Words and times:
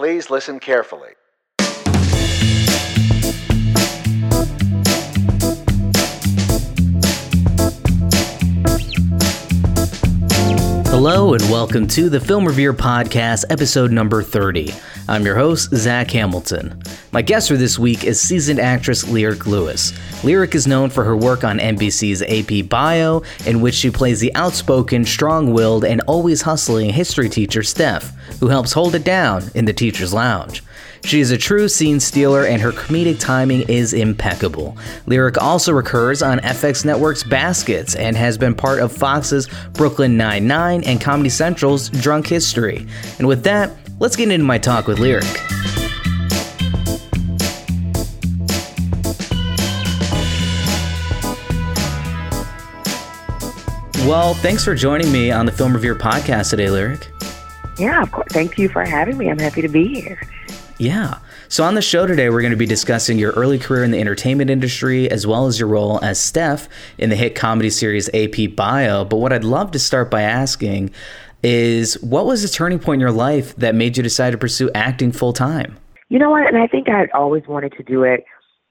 Please 0.00 0.30
listen 0.30 0.60
carefully. 0.60 1.10
Hello 10.86 11.34
and 11.34 11.42
welcome 11.50 11.86
to 11.88 12.08
the 12.08 12.18
Film 12.18 12.46
Revered 12.46 12.78
Podcast, 12.78 13.44
episode 13.50 13.92
number 13.92 14.22
30. 14.22 14.72
I'm 15.06 15.26
your 15.26 15.36
host, 15.36 15.68
Zach 15.74 16.10
Hamilton. 16.12 16.80
My 17.12 17.20
guest 17.20 17.48
for 17.48 17.56
this 17.56 17.78
week 17.78 18.04
is 18.04 18.20
seasoned 18.20 18.60
actress 18.60 19.06
Lyric 19.06 19.46
Lewis. 19.46 19.92
Lyric 20.24 20.54
is 20.54 20.66
known 20.66 20.88
for 20.88 21.04
her 21.04 21.16
work 21.16 21.42
on 21.44 21.58
NBC's 21.58 22.22
AP 22.22 22.70
Bio, 22.70 23.22
in 23.44 23.60
which 23.60 23.74
she 23.74 23.90
plays 23.90 24.20
the 24.20 24.34
outspoken, 24.34 25.04
strong 25.04 25.52
willed, 25.52 25.84
and 25.84 26.00
always 26.06 26.42
hustling 26.42 26.90
history 26.90 27.28
teacher 27.28 27.60
Stef, 27.60 28.12
who 28.40 28.48
helps 28.48 28.72
hold 28.72 28.94
it 28.94 29.04
down 29.04 29.44
in 29.54 29.66
the 29.66 29.72
teacher's 29.72 30.12
lounge. 30.12 30.64
She 31.04 31.20
is 31.20 31.30
a 31.30 31.38
true 31.38 31.68
scene 31.68 32.00
stealer 32.00 32.44
and 32.44 32.60
her 32.60 32.72
comedic 32.72 33.20
timing 33.20 33.62
is 33.68 33.92
impeccable. 33.92 34.76
Lyric 35.06 35.40
also 35.40 35.72
recurs 35.72 36.22
on 36.22 36.40
FX 36.40 36.84
Network's 36.84 37.22
Baskets 37.22 37.94
and 37.94 38.16
has 38.16 38.36
been 38.36 38.54
part 38.54 38.80
of 38.80 38.92
Fox's 38.92 39.48
Brooklyn 39.72 40.16
Nine-Nine 40.16 40.84
and 40.84 41.00
Comedy 41.00 41.30
Central's 41.30 41.88
Drunk 41.88 42.26
History. 42.26 42.86
And 43.18 43.28
with 43.28 43.44
that, 43.44 43.70
let's 43.98 44.16
get 44.16 44.30
into 44.30 44.44
my 44.44 44.58
talk 44.58 44.86
with 44.86 44.98
Lyric. 44.98 45.24
Well, 54.06 54.34
thanks 54.34 54.64
for 54.64 54.74
joining 54.74 55.12
me 55.12 55.30
on 55.30 55.46
the 55.46 55.52
Film 55.52 55.72
Revered 55.72 56.00
podcast 56.00 56.50
today, 56.50 56.68
Lyric. 56.68 57.09
Yeah, 57.80 58.02
of 58.02 58.12
course. 58.12 58.30
Thank 58.30 58.58
you 58.58 58.68
for 58.68 58.84
having 58.84 59.16
me. 59.16 59.30
I'm 59.30 59.38
happy 59.38 59.62
to 59.62 59.68
be 59.68 59.88
here. 59.88 60.20
Yeah. 60.76 61.18
So, 61.48 61.64
on 61.64 61.74
the 61.74 61.82
show 61.82 62.06
today, 62.06 62.28
we're 62.28 62.42
going 62.42 62.52
to 62.52 62.58
be 62.58 62.66
discussing 62.66 63.18
your 63.18 63.32
early 63.32 63.58
career 63.58 63.82
in 63.84 63.90
the 63.90 63.98
entertainment 63.98 64.50
industry 64.50 65.10
as 65.10 65.26
well 65.26 65.46
as 65.46 65.58
your 65.58 65.68
role 65.68 65.98
as 66.04 66.18
Stef 66.18 66.68
in 66.98 67.08
the 67.08 67.16
hit 67.16 67.34
comedy 67.34 67.70
series 67.70 68.10
AP 68.14 68.54
Bio. 68.54 69.06
But 69.06 69.16
what 69.16 69.32
I'd 69.32 69.44
love 69.44 69.70
to 69.70 69.78
start 69.78 70.10
by 70.10 70.22
asking 70.22 70.90
is 71.42 71.94
what 72.02 72.26
was 72.26 72.42
the 72.42 72.48
turning 72.48 72.78
point 72.78 72.96
in 72.96 73.00
your 73.00 73.12
life 73.12 73.56
that 73.56 73.74
made 73.74 73.96
you 73.96 74.02
decide 74.02 74.32
to 74.32 74.38
pursue 74.38 74.70
acting 74.74 75.10
full 75.10 75.32
time? 75.32 75.78
You 76.10 76.18
know 76.18 76.30
what? 76.30 76.46
And 76.46 76.58
I 76.58 76.66
think 76.66 76.88
I 76.90 77.06
always 77.14 77.46
wanted 77.48 77.72
to 77.78 77.82
do 77.82 78.02
it 78.02 78.24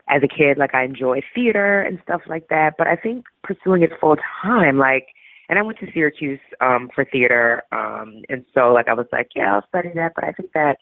as 0.08 0.22
a 0.22 0.28
kid. 0.28 0.60
Like, 0.60 0.76
I 0.76 0.84
enjoy 0.84 1.22
theater 1.34 1.82
and 1.82 2.00
stuff 2.04 2.22
like 2.28 2.48
that. 2.50 2.76
But 2.78 2.86
I 2.86 2.96
think 2.96 3.26
pursuing 3.44 3.82
it 3.82 3.92
full 4.00 4.18
time, 4.44 4.78
like, 4.78 5.08
and 5.50 5.58
I 5.58 5.64
went 5.64 5.80
to 5.80 5.92
Syracuse 5.92 6.40
um, 6.62 6.90
for 6.94 7.04
theater. 7.04 7.64
Um, 7.72 8.22
and 8.30 8.46
so, 8.54 8.72
like, 8.72 8.88
I 8.88 8.94
was 8.94 9.08
like, 9.12 9.30
yeah, 9.36 9.56
I'll 9.56 9.68
study 9.68 9.90
that. 9.96 10.14
But 10.16 10.24
I 10.24 10.32
think 10.32 10.52
that 10.54 10.78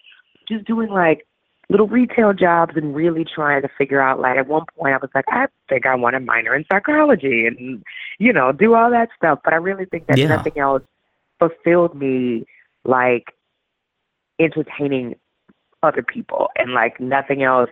just 0.48 0.66
doing 0.66 0.90
like 0.90 1.26
little 1.70 1.88
retail 1.88 2.34
jobs 2.34 2.74
and 2.76 2.96
really 2.96 3.26
trying 3.26 3.62
to 3.62 3.70
figure 3.78 4.02
out 4.02 4.20
like 4.20 4.38
at 4.38 4.48
one 4.48 4.64
point 4.78 4.94
I 4.94 4.98
was 4.98 5.10
like, 5.16 5.26
I 5.28 5.48
think 5.68 5.86
I 5.86 5.96
want 5.96 6.16
a 6.16 6.20
minor 6.20 6.56
in 6.56 6.66
psychology 6.72 7.46
and 7.46 7.84
you 8.20 8.32
know, 8.32 8.52
do 8.52 8.76
all 8.76 8.90
that 8.92 9.10
stuff. 9.18 9.40
But 9.44 9.54
I 9.54 9.58
really 9.58 9.86
think 9.86 10.08
that 10.08 10.18
Yeah. 10.18 10.28
nothing 10.28 10.58
else 10.58 10.84
fulfilled 11.40 11.96
me 11.96 12.46
like 12.86 13.34
entertaining 14.40 15.16
other 15.84 16.02
people 16.02 16.50
and 16.56 16.74
like 16.74 17.00
nothing 17.00 17.44
else 17.44 17.70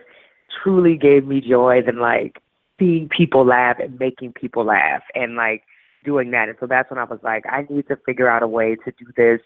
truly 0.62 0.96
gave 0.96 1.26
me 1.26 1.40
joy 1.40 1.82
than 1.84 1.98
like 1.98 2.40
seeing 2.78 3.08
people 3.08 3.44
laugh 3.44 3.78
and 3.78 3.98
making 3.98 4.32
people 4.32 4.64
laugh 4.64 5.02
and 5.14 5.36
like 5.36 5.62
doing 6.06 6.30
that. 6.30 6.48
And 6.48 6.56
so 6.60 6.66
that's 6.66 6.88
when 6.90 6.98
I 6.98 7.04
was 7.04 7.18
like, 7.22 7.44
I 7.46 7.66
need 7.68 7.88
to 7.88 7.96
figure 8.06 8.28
out 8.28 8.42
a 8.42 8.48
way 8.48 8.76
to 8.76 8.92
do 8.92 9.06
this 9.16 9.40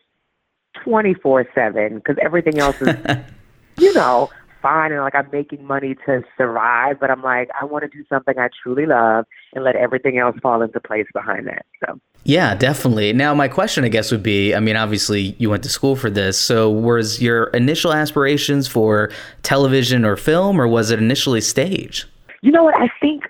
24 0.85 1.49
7 1.55 1.97
because 1.97 2.17
everything 2.23 2.59
else 2.59 2.81
is, 2.81 2.95
you 3.79 3.93
know, 3.95 4.31
fine. 4.63 4.93
And 4.93 5.01
like 5.01 5.15
I'm 5.15 5.29
making 5.33 5.65
money 5.65 5.97
to 6.07 6.23
survive, 6.37 7.01
but 7.01 7.11
I'm 7.11 7.23
like, 7.23 7.49
I 7.61 7.65
want 7.65 7.83
to 7.83 7.89
do 7.89 8.05
something 8.09 8.39
I 8.39 8.49
truly 8.63 8.87
love 8.87 9.25
and 9.55 9.65
let 9.65 9.77
everything 9.77 10.19
else 10.19 10.37
fall 10.43 10.63
into 10.63 10.81
place 10.81 11.07
behind 11.13 11.47
that. 11.49 11.65
So. 11.85 11.99
Yeah, 12.25 12.55
definitely. 12.55 13.13
Now, 13.15 13.35
my 13.35 13.49
question, 13.49 13.85
I 13.85 13.89
guess, 13.89 14.13
would 14.13 14.23
be 14.23 14.55
I 14.55 14.61
mean, 14.61 14.77
obviously, 14.77 15.35
you 15.39 15.49
went 15.49 15.63
to 15.63 15.71
school 15.71 15.97
for 15.97 16.11
this. 16.11 16.39
So, 16.39 16.71
was 16.71 17.21
your 17.23 17.45
initial 17.49 17.93
aspirations 17.95 18.69
for 18.69 19.11
television 19.43 20.05
or 20.05 20.17
film, 20.17 20.61
or 20.61 20.69
was 20.69 20.91
it 20.91 20.99
initially 20.99 21.41
stage? 21.41 22.07
You 22.43 22.53
know 22.53 22.65
what? 22.65 22.75
I 22.77 22.91
think 23.01 23.25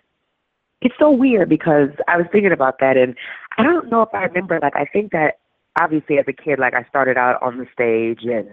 it's 0.82 0.94
so 0.98 1.10
weird 1.10 1.48
because 1.48 1.90
I 2.08 2.16
was 2.16 2.26
thinking 2.32 2.52
about 2.52 2.78
that, 2.80 2.96
and 2.96 3.14
I 3.58 3.62
don't 3.62 3.90
know 3.90 4.02
if 4.02 4.08
I 4.14 4.24
remember. 4.24 4.58
Like, 4.60 4.76
I 4.76 4.86
think 4.86 5.12
that 5.12 5.38
obviously 5.80 6.18
as 6.18 6.24
a 6.28 6.32
kid, 6.32 6.58
like 6.58 6.74
I 6.74 6.84
started 6.88 7.16
out 7.16 7.40
on 7.42 7.58
the 7.58 7.66
stage, 7.72 8.24
and 8.24 8.48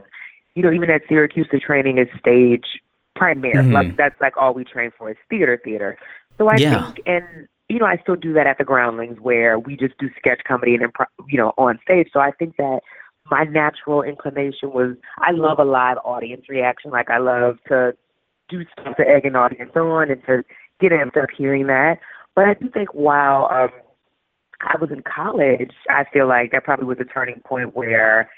you 0.56 0.64
know, 0.64 0.72
even 0.72 0.90
at 0.90 1.02
Syracuse, 1.08 1.48
the 1.52 1.60
training 1.60 1.98
is 1.98 2.08
stage 2.20 2.66
primary. 3.16 3.64
Mhm. 3.64 3.74
Like 3.74 3.98
that's 3.98 4.20
like 4.22 4.38
all 4.38 4.54
we 4.54 4.64
train 4.64 4.92
for 4.98 5.10
is 5.10 5.18
theater, 5.30 5.60
theater. 5.64 5.98
So 6.38 6.50
I 6.50 6.58
Yeah. 6.58 6.70
think, 6.70 7.02
and 7.06 7.48
you 7.70 7.80
know, 7.80 7.86
I 7.86 7.98
still 7.98 8.16
do 8.16 8.34
that 8.34 8.48
at 8.48 8.58
the 8.58 8.64
Groundlings, 8.64 9.20
where 9.20 9.60
we 9.60 9.76
just 9.76 9.98
do 9.98 10.10
sketch 10.18 10.42
comedy 10.46 10.76
and 10.76 10.84
improv, 10.84 11.08
you 11.28 11.38
know, 11.38 11.54
on 11.58 11.80
stage. 11.82 12.10
So 12.14 12.20
I 12.20 12.32
think 12.32 12.56
that 12.58 12.82
my 13.30 13.44
natural 13.44 14.04
inclination 14.04 14.72
was 14.72 14.96
I 15.20 15.32
love 15.32 15.60
a 15.60 15.66
live 15.66 15.98
audience 16.06 16.48
reaction. 16.50 16.92
Like 16.92 17.10
I 17.10 17.18
love 17.18 17.58
to 17.68 17.96
do 18.50 18.64
stuff 18.72 18.96
to 18.98 19.08
egg 19.08 19.26
an 19.26 19.36
audience 19.36 19.76
on 19.76 20.10
and 20.12 20.24
to 20.26 20.44
get 20.80 20.92
amped 20.92 21.22
up 21.22 21.30
hearing 21.36 21.68
that. 21.68 22.00
But 22.38 22.46
I 22.46 22.54
do 22.54 22.70
think 22.70 22.94
while 22.94 23.50
um, 23.52 23.70
I 24.62 24.78
was 24.80 24.92
in 24.92 25.02
college, 25.02 25.72
I 25.90 26.06
feel 26.14 26.28
like 26.28 26.52
that 26.52 26.64
probably 26.64 26.86
was 26.86 27.00
a 27.00 27.04
turning 27.04 27.42
point 27.44 27.76
where 27.76 28.30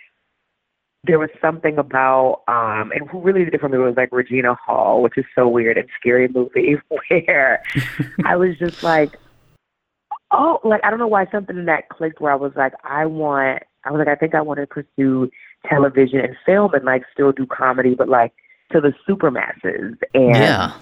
there 1.04 1.20
was 1.20 1.30
something 1.42 1.78
about 1.78 2.44
um 2.48 2.92
and 2.94 3.10
who 3.10 3.20
really 3.22 3.44
did 3.44 3.54
it 3.54 3.60
for 3.62 3.68
me 3.68 3.78
was 3.78 3.96
like 3.98 4.10
Regina 4.14 4.56
Hall, 4.56 5.02
which 5.02 5.18
is 5.18 5.26
so 5.36 5.50
weird 5.50 5.78
and 5.78 5.88
scary 6.00 6.30
movie 6.30 6.78
where 7.10 7.62
I 8.26 8.38
was 8.38 8.58
just 8.58 8.84
like 8.84 9.18
oh 10.32 10.60
like 10.64 10.82
I 10.84 10.90
don't 10.90 11.00
know 11.00 11.08
why 11.08 11.26
something 11.30 11.58
in 11.58 11.66
that 11.66 11.90
clicked 11.90 12.22
where 12.22 12.32
I 12.32 12.36
was 12.36 12.54
like, 12.56 12.74
I 12.86 13.06
want 13.06 13.64
I 13.84 13.92
was 13.92 14.00
like, 14.00 14.08
I 14.08 14.16
think 14.16 14.34
I 14.34 14.42
want 14.42 14.62
to 14.62 14.68
pursue 14.68 15.30
television 15.70 16.20
and 16.20 16.38
film 16.46 16.74
and 16.74 16.86
like 16.86 17.04
still 17.12 17.34
do 17.34 17.46
comedy 17.46 17.96
but 17.96 18.08
like 18.08 18.34
to 18.72 18.80
the 18.80 18.94
super 19.06 19.30
masses 19.30 19.96
and 20.14 20.36
Yeah. 20.36 20.74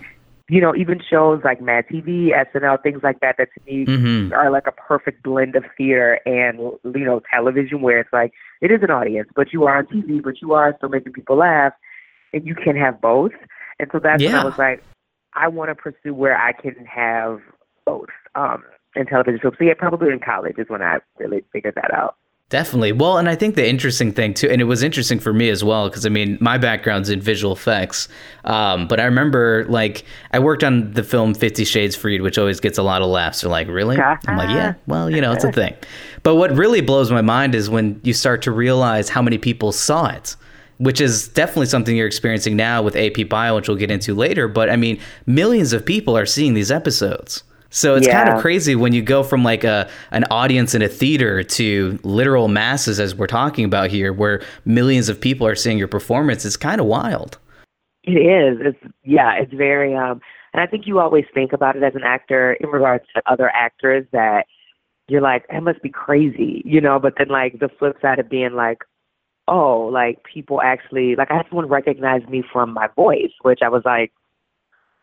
You 0.50 0.62
know, 0.62 0.74
even 0.75 1.02
shows 1.09 1.41
like 1.44 1.62
Mad 1.62 1.85
TV, 1.91 2.30
SNL, 2.30 2.81
things 2.81 3.02
like 3.03 3.19
that 3.19 3.35
that 3.38 3.50
to 3.53 3.62
me 3.66 3.85
hmm 3.85 4.08
are 4.34 4.52
like 4.52 4.68
a 4.68 4.72
perfect 4.72 5.24
blend 5.24 5.56
of 5.56 5.63
theater 5.78 6.19
and 6.25 6.59
you 6.84 7.06
know 7.06 7.22
television 7.34 7.81
where 7.81 8.00
it's 8.00 8.12
like 8.12 8.34
it 8.62 8.72
is 8.72 8.80
an 8.84 8.91
audience 8.91 9.30
but 9.35 9.53
you 9.53 9.63
are 9.63 9.78
on 9.78 9.85
tv 9.85 10.22
but 10.22 10.41
you 10.41 10.53
are 10.53 10.74
still 10.78 10.90
making 10.90 11.13
people 11.13 11.38
laugh 11.38 11.72
and 12.34 12.46
you 12.46 12.53
can 12.53 12.75
have 12.75 13.00
both. 13.00 13.31
And 13.80 13.90
so 13.91 14.00
that's 14.00 14.22
when 14.24 14.35
i 14.35 14.44
was 14.44 14.56
like 14.58 14.84
i 15.34 15.47
want 15.47 15.69
to 15.69 15.75
pursue 15.75 16.13
where 16.13 16.38
i 16.38 16.52
can 16.52 16.85
have 16.85 17.40
both 17.85 18.09
um 18.35 18.64
in 18.96 19.06
television 19.06 19.40
so 19.41 19.52
yeah 19.62 19.74
probably 19.78 20.12
in 20.12 20.19
college 20.19 20.56
is 20.58 20.68
when 20.68 20.81
i 20.81 20.97
really 21.19 21.44
figured 21.53 21.75
that 21.75 21.94
out 21.94 22.16
Definitely. 22.50 22.94
Well, 22.94 23.18
and 23.18 23.28
I 23.28 23.35
think 23.35 23.56
the 23.56 23.68
interesting 23.68 24.13
thing 24.13 24.34
too, 24.34 24.47
and 24.50 24.62
it 24.62 24.66
was 24.66 24.81
interesting 24.81 25.19
for 25.19 25.34
me 25.34 25.50
as 25.50 25.66
well, 25.66 25.90
because 25.90 26.06
I 26.06 26.09
mean, 26.09 26.38
my 26.40 26.58
background's 26.58 27.09
in 27.09 27.19
visual 27.19 27.52
effects. 27.52 28.08
Um, 28.46 28.88
but 28.88 29.02
I 29.02 29.03
remember, 29.03 29.66
like, 29.68 30.06
I 30.31 30.40
worked 30.40 30.63
on 30.63 30.94
the 30.94 31.03
film 31.03 31.34
Fifty 31.34 31.66
Shades 31.66 31.94
Freed, 31.94 32.22
which 32.22 32.38
always 32.38 32.62
gets 32.62 32.78
a 32.78 32.84
lot 32.84 33.02
of 33.02 33.09
laughs. 33.09 33.41
They're 33.41 33.52
like, 33.52 33.68
really? 33.68 33.97
I'm 34.30 34.38
like, 34.38 34.50
yeah, 34.50 34.75
well, 34.88 35.09
you 35.09 35.19
know, 35.19 35.34
it's 35.34 35.44
a 35.44 35.52
thing. 35.62 35.75
But 36.24 36.35
what 36.35 36.52
really 36.52 36.80
blows 36.80 37.12
my 37.12 37.22
mind 37.22 37.53
is 37.53 37.69
when 37.69 38.00
you 38.03 38.13
start 38.13 38.41
to 38.44 38.52
realize 38.52 39.09
how 39.09 39.22
many 39.22 39.38
people 39.38 39.74
saw 39.74 40.08
it. 40.08 40.35
Which 40.79 41.02
is 41.02 41.28
definitely 41.29 41.66
something 41.66 41.97
you're 41.97 42.06
experiencing 42.06 42.56
now 42.56 42.84
with 42.84 42.96
AP 42.96 43.28
Bio, 43.28 43.56
which 43.56 43.68
we'll 43.68 43.78
get 43.78 43.90
into 43.90 44.14
later. 44.14 44.47
But 44.47 44.69
I 44.69 44.75
mean, 44.75 45.00
millions 45.25 45.74
of 45.74 45.84
people 45.84 46.16
are 46.16 46.28
seeing 46.28 46.53
these 46.53 46.72
episodes. 46.72 47.41
So 47.69 47.95
it's 47.95 48.07
kind 48.07 48.29
of 48.29 48.41
crazy 48.41 48.75
when 48.75 48.94
you 48.94 49.01
go 49.01 49.23
from 49.23 49.44
like 49.44 49.63
a 49.63 49.89
an 50.11 50.23
audience 50.31 50.73
in 50.73 50.81
a 50.81 50.88
theater 50.88 51.44
to 51.44 52.00
literal 52.03 52.47
masses 52.47 53.00
as 53.00 53.13
we're 53.16 53.28
talking 53.28 53.66
about 53.66 53.89
here 53.89 54.13
where 54.13 54.41
millions 54.66 55.09
of 55.09 55.19
people 55.19 55.45
are 55.45 55.55
seeing 55.55 55.78
your 55.78 55.88
performance. 55.88 56.45
It's 56.45 56.57
kind 56.57 56.79
of 56.79 56.88
wild. 56.88 57.38
It 58.03 58.11
is. 58.11 58.59
It's 58.61 58.93
yeah, 59.03 59.34
it's 59.35 59.53
very 59.53 59.96
um 59.96 60.22
and 60.53 60.61
I 60.61 60.66
think 60.66 60.87
you 60.87 60.99
always 60.99 61.25
think 61.34 61.53
about 61.53 61.75
it 61.75 61.84
as 61.84 61.96
an 61.96 62.03
actor 62.03 62.53
in 62.53 62.69
regards 62.69 63.03
to 63.16 63.22
other 63.31 63.49
actors 63.49 64.05
that 64.11 64.47
you're 65.09 65.22
like, 65.22 65.47
that 65.49 65.64
must 65.64 65.81
be 65.81 65.90
crazy, 65.90 66.61
you 66.66 66.81
know, 66.81 66.99
but 66.99 67.14
then 67.17 67.28
like 67.28 67.59
the 67.59 67.69
flip 67.69 67.97
side 68.02 68.19
of 68.19 68.29
being 68.29 68.53
like, 68.53 68.84
oh, 69.47 69.90
like 69.91 70.23
people 70.23 70.61
actually 70.61 71.16
like 71.16 71.31
I 71.31 71.37
had 71.37 71.46
someone 71.49 71.67
recognize 71.67 72.28
me 72.29 72.43
from 72.52 72.73
my 72.73 72.87
voice, 72.96 73.31
which 73.41 73.59
I 73.61 73.69
was 73.69 73.84
like, 73.84 74.14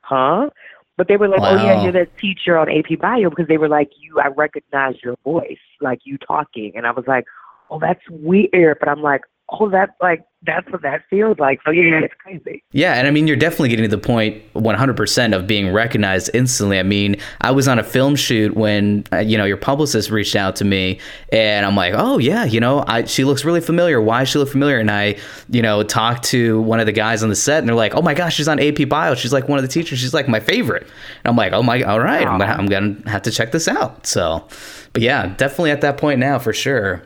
Huh? 0.05 0.51
But 0.97 1.09
they 1.09 1.17
were 1.17 1.29
like, 1.29 1.41
Oh 1.43 1.65
yeah, 1.65 1.83
you're 1.83 1.93
that 1.93 2.17
teacher 2.19 2.57
on 2.57 2.69
AP 2.69 3.01
Bio 3.01 3.31
because 3.31 3.49
they 3.49 3.59
were 3.59 3.69
like, 3.69 3.91
You 4.01 4.21
I 4.21 4.29
recognize 4.29 4.95
your 5.03 5.17
voice, 5.25 5.59
like 5.81 6.01
you 6.05 6.19
talking. 6.19 6.73
And 6.77 6.87
I 6.87 6.93
was 6.93 7.05
like, 7.07 7.25
Oh, 7.71 7.79
that's 7.81 8.03
weird. 8.11 8.79
But 8.79 8.89
I'm 8.89 9.03
like, 9.03 9.23
oh, 9.49 9.69
that's 9.71 9.93
like 10.01 10.25
that's 10.47 10.71
what 10.71 10.83
that 10.83 11.03
feels 11.09 11.39
like. 11.39 11.61
So 11.65 11.71
yeah, 11.71 12.01
it's 12.03 12.15
crazy. 12.19 12.63
Yeah, 12.73 12.95
and 12.95 13.07
I 13.07 13.11
mean, 13.11 13.27
you're 13.27 13.37
definitely 13.37 13.71
getting 13.71 13.89
to 13.89 13.97
the 13.97 14.03
point 14.03 14.43
100% 14.55 15.37
of 15.37 15.47
being 15.47 15.73
recognized 15.73 16.31
instantly. 16.35 16.79
I 16.79 16.83
mean, 16.83 17.17
I 17.41 17.51
was 17.51 17.67
on 17.67 17.79
a 17.79 17.83
film 17.83 18.15
shoot 18.15 18.55
when 18.55 19.05
uh, 19.13 19.19
you 19.19 19.39
know 19.39 19.45
your 19.45 19.57
publicist 19.57 20.11
reached 20.11 20.37
out 20.37 20.57
to 20.57 20.65
me, 20.65 21.01
and 21.33 21.65
I'm 21.65 21.77
like, 21.77 21.95
oh 21.97 22.19
yeah, 22.19 22.45
you 22.45 22.61
know, 22.61 22.85
I, 22.87 23.05
she 23.05 23.25
looks 23.25 23.45
really 23.45 23.61
familiar. 23.61 24.01
Why 24.01 24.21
does 24.21 24.31
she 24.31 24.39
look 24.39 24.51
familiar? 24.51 24.79
And 24.79 24.91
I, 24.91 25.17
you 25.49 25.63
know, 25.63 25.83
talked 25.83 26.25
to 26.25 26.61
one 26.63 26.81
of 26.81 26.87
the 26.87 26.93
guys 26.93 27.23
on 27.23 27.29
the 27.29 27.37
set, 27.37 27.59
and 27.59 27.69
they're 27.69 27.75
like, 27.75 27.95
oh 27.95 28.03
my 28.03 28.15
gosh, 28.15 28.35
she's 28.35 28.49
on 28.49 28.61
AP 28.61 28.89
Bio. 28.89 29.15
She's 29.15 29.33
like 29.33 29.49
one 29.49 29.59
of 29.59 29.63
the 29.63 29.69
teachers. 29.69 29.99
She's 29.99 30.15
like 30.15 30.29
my 30.29 30.41
favorite. 30.41 30.83
And 30.83 31.31
I'm 31.31 31.37
like, 31.37 31.53
oh 31.53 31.63
my, 31.63 31.83
all 31.83 32.01
right, 32.01 32.27
I'm 32.27 32.39
gonna, 32.39 32.53
I'm 32.53 32.67
gonna 32.67 33.11
have 33.11 33.23
to 33.23 33.31
check 33.31 33.53
this 33.53 33.69
out. 33.69 34.07
So, 34.07 34.47
but 34.93 35.03
yeah, 35.03 35.35
definitely 35.37 35.71
at 35.71 35.81
that 35.83 35.97
point 35.97 36.21
now 36.21 36.39
for 36.39 36.53
sure. 36.53 37.03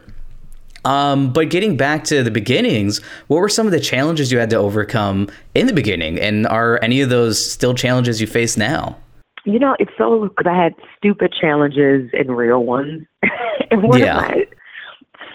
Um, 0.89 1.31
but 1.35 1.51
getting 1.51 1.77
back 1.77 2.05
to 2.05 2.23
the 2.23 2.31
beginnings, 2.31 3.03
what 3.27 3.41
were 3.41 3.51
some 3.51 3.67
of 3.67 3.73
the 3.73 3.81
challenges 3.81 4.33
you 4.33 4.39
had 4.39 4.49
to 4.51 4.57
overcome 4.57 5.29
in 5.55 5.67
the 5.67 5.75
beginning? 5.75 6.19
And 6.19 6.47
are 6.47 6.81
any 6.83 7.03
of 7.03 7.11
those 7.11 7.53
still 7.53 7.75
challenges 7.75 8.23
you 8.23 8.27
face 8.27 8.57
now? 8.57 8.97
You 9.45 9.59
know, 9.59 9.77
it's 9.79 9.91
so 9.99 10.29
because 10.29 10.51
I 10.51 10.57
had 10.57 10.75
stupid 10.97 11.35
challenges 11.39 12.11
and 12.15 12.35
real 12.35 12.65
ones. 12.65 13.07
and 13.71 13.83
one 13.83 14.01
yeah. 14.01 14.17
of 14.17 14.31
my 14.31 14.47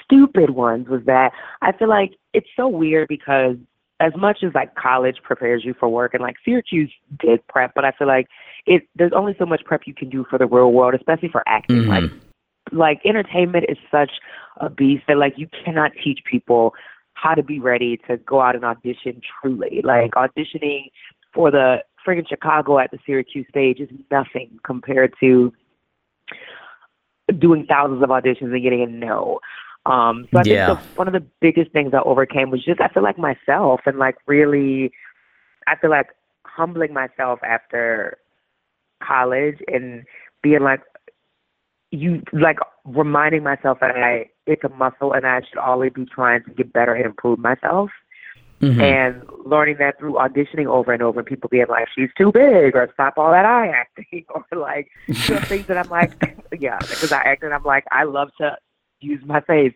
stupid 0.04 0.52
ones 0.52 0.88
was 0.88 1.02
that 1.06 1.34
I 1.62 1.72
feel 1.72 1.88
like 1.88 2.14
it's 2.34 2.50
so 2.56 2.68
weird 2.68 3.08
because 3.08 3.56
as 4.00 4.12
much 4.18 4.40
as 4.44 4.56
like 4.56 4.74
college 4.74 5.18
prepares 5.22 5.64
you 5.64 5.76
for 5.80 5.88
work 5.88 6.16
and 6.16 6.24
like 6.24 6.36
Syracuse 6.44 6.92
did 7.20 7.46
prep, 7.48 7.74
but 7.76 7.86
I 7.86 7.92
feel 7.92 8.08
like 8.08 8.28
it 8.66 8.88
there's 8.96 9.14
only 9.16 9.36
so 9.38 9.46
much 9.46 9.64
prep 9.66 9.82
you 9.86 9.94
can 9.94 10.10
do 10.10 10.26
for 10.28 10.40
the 10.40 10.48
real 10.48 10.72
world, 10.72 10.96
especially 10.96 11.30
for 11.30 11.44
acting. 11.48 11.84
Mm-hmm. 11.84 11.90
Like 11.90 12.12
like 12.72 13.02
entertainment 13.06 13.66
is 13.70 13.78
such 13.92 14.12
a 14.58 14.70
beast 14.70 15.04
that 15.08 15.18
like 15.18 15.34
you 15.38 15.48
cannot 15.64 15.92
teach 16.04 16.20
people 16.30 16.74
how 17.14 17.34
to 17.34 17.44
be 17.44 17.60
ready 17.60 18.00
to 18.08 18.18
go 18.18 18.42
out 18.42 18.56
and 18.56 18.66
audition 18.66 19.22
truly. 19.42 19.82
Like 19.84 20.12
auditioning 20.12 20.92
for 21.34 21.52
the 21.52 21.78
friggin' 22.06 22.28
Chicago 22.28 22.80
at 22.80 22.92
the 22.92 23.00
Syracuse 23.06 23.48
stage 23.50 23.80
is 23.80 23.90
nothing 24.12 24.60
compared 24.64 25.14
to 25.20 25.54
doing 27.40 27.66
thousands 27.68 28.04
of 28.04 28.10
auditions 28.10 28.54
and 28.54 28.62
getting 28.62 28.82
a 28.82 28.88
no. 28.88 29.40
Um, 29.86 30.28
so 30.32 30.40
I 30.40 30.44
yeah. 30.46 30.76
think 30.76 30.80
the, 30.80 30.96
one 30.96 31.08
of 31.08 31.14
the 31.14 31.26
biggest 31.42 31.72
things 31.72 31.94
I 31.94 32.00
overcame 32.00 32.52
was 32.52 32.64
just 32.64 32.80
I 32.80 32.88
feel 32.90 33.04
like 33.04 33.18
myself 33.18 33.82
and 33.86 33.98
like 33.98 34.16
really, 34.28 34.92
I 35.68 35.76
feel 35.76 35.90
like 35.90 36.08
humbling 36.46 36.94
myself 36.94 37.40
after 37.44 38.18
college 39.02 39.58
and 39.68 40.04
being 40.42 40.62
like, 40.62 40.82
you 41.92 42.24
like 42.32 42.58
reminding 42.86 43.44
myself 43.44 43.80
that 43.82 43.92
I 43.92 44.30
it's 44.45 44.63
a 44.63 44.69
muscle 44.69 45.13
and 45.13 45.25
I 45.25 45.42
should 45.42 45.57
always 45.57 45.94
be 45.94 46.06
trying 46.06 46.44
to 46.44 46.51
get 46.51 46.74
better 46.74 46.94
and 46.94 47.06
improve 47.06 47.40
myself. 47.40 47.90
Mm-hmm. 48.62 48.80
And 48.80 49.24
learning 49.45 49.78
that 49.80 50.00
through 50.00 50.13
auditioning 50.13 50.68
over 50.68 50.94
and 50.94 51.04
over, 51.04 51.19
and 51.19 51.28
people 51.28 51.50
being 51.50 51.66
like, 51.68 51.88
"She's 51.94 52.10
too 52.18 52.31
big," 52.31 52.75
or 52.75 52.90
"Stop 52.94 53.18
all 53.18 53.30
that 53.31 53.44
eye 53.44 53.68
acting," 53.68 54.24
or 54.34 54.45
like 54.57 54.90
you 55.07 55.36
know, 55.36 55.42
things 55.45 55.68
that 55.68 55.78
I'm 55.78 55.90
like, 55.90 56.13
"Yeah," 56.57 56.78
because 56.80 57.12
I 57.12 57.24
act 57.24 57.44
and 57.44 57.54
I'm 57.54 57.63
like, 57.63 57.84
I 57.92 58.04
love 58.04 58.30
to 58.38 58.57
use 59.01 59.22
my 59.25 59.42
face, 59.42 59.74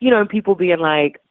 you 0.00 0.10
know, 0.10 0.20
and 0.20 0.28
people 0.28 0.54
being 0.54 0.80
like, 0.80 1.22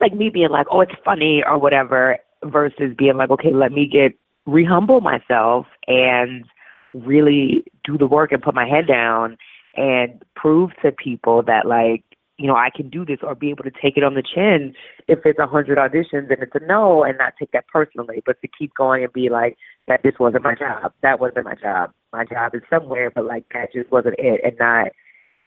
like 0.00 0.14
me 0.14 0.30
being 0.30 0.48
like, 0.48 0.66
"Oh, 0.70 0.80
it's 0.80 0.94
funny" 1.04 1.42
or 1.44 1.58
whatever, 1.58 2.16
versus 2.42 2.94
being 2.96 3.18
like, 3.18 3.28
"Okay, 3.28 3.52
let 3.52 3.72
me 3.72 3.86
get 3.86 4.14
rehumble 4.46 5.02
myself 5.02 5.66
and 5.88 6.46
really 6.94 7.64
do 7.84 7.98
the 7.98 8.06
work 8.06 8.32
and 8.32 8.42
put 8.42 8.54
my 8.54 8.66
head 8.66 8.86
down 8.86 9.36
and 9.76 10.22
prove 10.34 10.70
to 10.82 10.92
people 10.92 11.42
that 11.42 11.66
like 11.66 12.04
you 12.38 12.46
know 12.46 12.56
I 12.56 12.70
can 12.74 12.90
do 12.90 13.04
this 13.04 13.18
or 13.22 13.34
be 13.34 13.50
able 13.50 13.64
to 13.64 13.70
take 13.70 13.96
it 13.96 14.04
on 14.04 14.14
the 14.14 14.22
chin 14.22 14.74
if 15.08 15.20
it's 15.24 15.38
a 15.38 15.46
hundred 15.46 15.78
auditions 15.78 16.30
and 16.30 16.42
it's 16.42 16.54
a 16.54 16.64
no 16.66 17.04
and 17.04 17.18
not 17.18 17.34
take 17.38 17.52
that 17.52 17.68
personally, 17.68 18.22
but 18.24 18.40
to 18.42 18.48
keep 18.48 18.74
going 18.74 19.04
and 19.04 19.12
be 19.12 19.28
like 19.28 19.56
that 19.88 20.02
this 20.02 20.14
wasn't 20.18 20.44
my 20.44 20.54
job, 20.54 20.92
that 21.02 21.20
wasn't 21.20 21.44
my 21.44 21.54
job. 21.54 21.90
My 22.12 22.24
job 22.24 22.54
is 22.54 22.62
somewhere, 22.70 23.10
but 23.10 23.24
like 23.24 23.44
that 23.52 23.72
just 23.72 23.90
wasn't 23.90 24.16
it, 24.18 24.40
and 24.44 24.56
not 24.58 24.88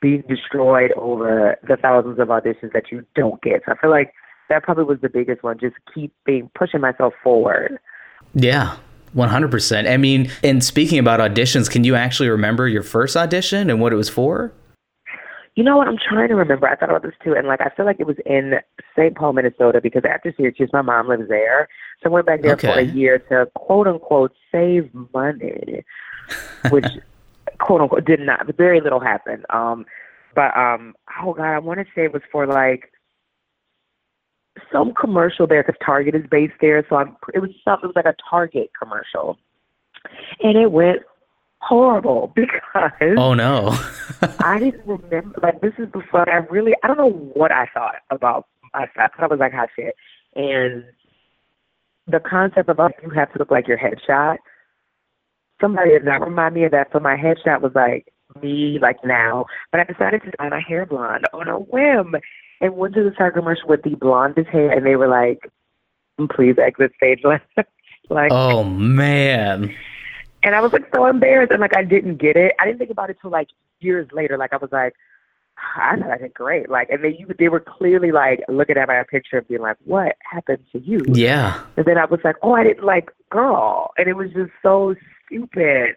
being 0.01 0.24
destroyed 0.27 0.91
over 0.95 1.57
the 1.68 1.77
thousands 1.77 2.19
of 2.19 2.27
auditions 2.27 2.71
that 2.74 2.91
you 2.91 3.03
don't 3.15 3.41
get. 3.41 3.62
So 3.65 3.71
I 3.71 3.81
feel 3.81 3.89
like 3.89 4.13
that 4.50 4.63
probably 4.63 4.83
was 4.83 5.00
the 5.01 5.09
biggest 5.09 5.44
one. 5.44 5.57
Just 5.59 5.75
keep 5.94 6.13
being 6.25 6.50
pushing 6.56 6.81
myself 6.81 7.13
forward. 7.24 7.79
Yeah, 8.33 8.77
100%. 9.15 9.89
I 9.89 9.98
mean, 9.98 10.31
and 10.44 10.63
speaking 10.63 11.00
about 11.00 11.19
auditions, 11.19 11.69
can 11.69 11.83
you 11.83 11.95
actually 11.95 12.30
remember 12.30 12.68
your 12.68 12.83
first 12.83 13.15
audition 13.15 13.69
and 13.69 13.80
what 13.81 13.94
it 13.94 13.95
was 13.95 14.09
for? 14.09 14.54
You 15.56 15.63
know 15.63 15.77
what? 15.77 15.88
I'm 15.88 15.98
trying 15.98 16.27
to 16.27 16.36
remember. 16.36 16.68
I 16.68 16.75
thought 16.75 16.89
about 16.89 17.01
this 17.01 17.15
too. 17.24 17.33
And 17.33 17.48
like, 17.48 17.62
I 17.62 17.69
feel 17.75 17.86
like 17.86 18.00
it 18.00 18.06
was 18.06 18.18
in 18.27 18.59
St. 18.95 19.15
Paul, 19.15 19.33
Minnesota, 19.33 19.81
because 19.81 20.04
after 20.07 20.31
Syracuse, 20.38 20.69
my 20.71 20.83
mom 20.83 21.07
lives 21.07 21.27
there. 21.30 21.68
So 22.04 22.09
I 22.09 22.13
went 22.13 22.27
back 22.27 22.44
there 22.44 22.54
okay. 22.54 22.74
for 22.74 22.80
a 22.80 22.83
year 22.83 23.18
to 23.30 23.50
quote 23.56 23.88
unquote 23.88 24.33
save 24.51 24.89
money, 25.13 25.83
which 26.69 26.86
quote 27.60 27.81
unquote 27.81 28.06
did 28.06 28.19
not, 28.19 28.45
very 28.56 28.81
little 28.81 29.00
happened. 29.00 29.45
Um, 29.50 29.86
but, 30.36 30.56
um, 30.56 30.94
oh 31.24 31.33
God, 31.33 31.56
I 31.56 31.57
want 31.57 31.80
to 31.80 31.86
say 31.95 32.03
it 32.03 32.13
was 32.13 32.21
for 32.31 32.45
like, 32.45 32.92
some 34.71 34.94
commercial 34.94 35.48
there 35.48 35.63
because 35.63 35.80
Target 35.86 36.15
is 36.15 36.25
based 36.30 36.54
there. 36.62 36.86
So 36.89 36.98
I'm, 36.98 37.15
it 37.33 37.39
was 37.39 37.51
something, 37.63 37.89
it 37.89 37.95
was 37.95 37.95
like 37.95 38.06
a 38.06 38.15
Target 38.30 38.71
commercial. 38.77 39.38
And 40.42 40.57
it 40.57 40.71
went 40.71 41.01
horrible 41.59 42.31
because 42.36 43.15
oh 43.18 43.33
no 43.33 43.75
i 44.39 44.59
didn't 44.59 44.86
remember 44.86 45.39
like 45.42 45.59
this 45.62 45.74
is 45.77 45.88
before 45.92 46.30
i 46.30 46.38
really 46.51 46.74
i 46.83 46.88
don't 46.88 46.98
know 46.98 47.09
what 47.33 47.51
i 47.51 47.68
thought 47.74 47.95
about 48.12 48.45
myself 48.74 49.12
i 49.18 49.27
was 49.27 49.39
like 49.39 49.54
hot 49.54 49.69
shit 49.75 49.95
and 50.36 50.83
the 52.06 52.19
concept 52.19 52.69
of 52.69 52.80
us 52.80 52.92
you 53.03 53.10
have 53.10 53.31
to 53.33 53.39
look 53.39 53.51
like 53.51 53.68
your 53.68 53.77
headshot 53.77 54.38
somebody 55.60 55.89
did 55.89 56.06
not 56.06 56.21
remind 56.21 56.53
me 56.53 56.63
of 56.63 56.71
that 56.71 56.88
so 56.94 57.00
my 57.00 57.15
headshot 57.15 57.62
was 57.62 57.71
like 57.74 58.07
me 58.42 58.77
like 58.81 58.98
now 59.03 59.45
but 59.71 59.81
i 59.81 59.83
decided 59.83 60.21
to 60.21 60.31
dye 60.38 60.50
my 60.50 60.62
hair 60.62 60.86
blonde 60.86 61.25
on 61.33 61.48
a 61.48 61.57
whim 61.57 62.15
and 62.62 62.75
went 62.75 62.95
to 62.95 63.04
the 63.04 63.12
Target 63.12 63.42
commercial 63.42 63.68
with 63.68 63.83
the 63.83 63.95
blondest 63.95 64.50
hair, 64.50 64.71
and 64.71 64.86
they 64.86 64.95
were 64.95 65.07
like, 65.07 65.50
"Please 66.36 66.56
exit 66.57 66.92
stage 66.95 67.21
left." 67.24 67.45
like, 68.09 68.31
oh 68.31 68.63
man. 68.63 69.74
And 70.44 70.56
I 70.56 70.62
was 70.62 70.71
like 70.71 70.86
so 70.94 71.07
embarrassed, 71.07 71.51
and 71.51 71.62
like 71.62 71.75
I 71.75 71.83
didn't 71.83 72.18
get 72.18 72.36
it. 72.36 72.54
I 72.59 72.65
didn't 72.65 72.80
think 72.80 72.92
about 72.92 73.09
it 73.09 73.18
till 73.21 73.31
like 73.31 73.50
years 73.80 74.07
later. 74.12 74.38
Like 74.38 74.54
I 74.54 74.57
was 74.57 74.71
like, 74.71 74.94
I 75.75 75.95
thought 75.98 76.12
I 76.12 76.18
did 76.18 76.33
great. 76.33 76.69
Like, 76.69 76.89
and 76.89 77.04
they 77.04 77.15
you, 77.18 77.27
they 77.38 77.50
were 77.50 77.59
clearly 77.59 78.12
like 78.12 78.42
looking 78.48 78.77
at 78.77 78.88
my 78.88 79.03
picture 79.10 79.38
and 79.38 79.48
being 79.48 79.62
like, 79.62 79.77
"What 79.86 80.15
happened 80.30 80.63
to 80.71 80.80
you?" 80.80 81.01
Yeah. 81.07 81.62
And 81.75 81.86
then 81.86 81.98
I 81.98 82.06
was 82.06 82.19
like, 82.24 82.36
"Oh, 82.42 82.53
I 82.53 82.63
didn't 82.63 82.86
like 82.86 83.10
girl," 83.30 83.92
and 83.98 84.07
it 84.07 84.13
was 84.13 84.31
just 84.33 84.51
so 84.62 84.95
stupid. 85.25 85.95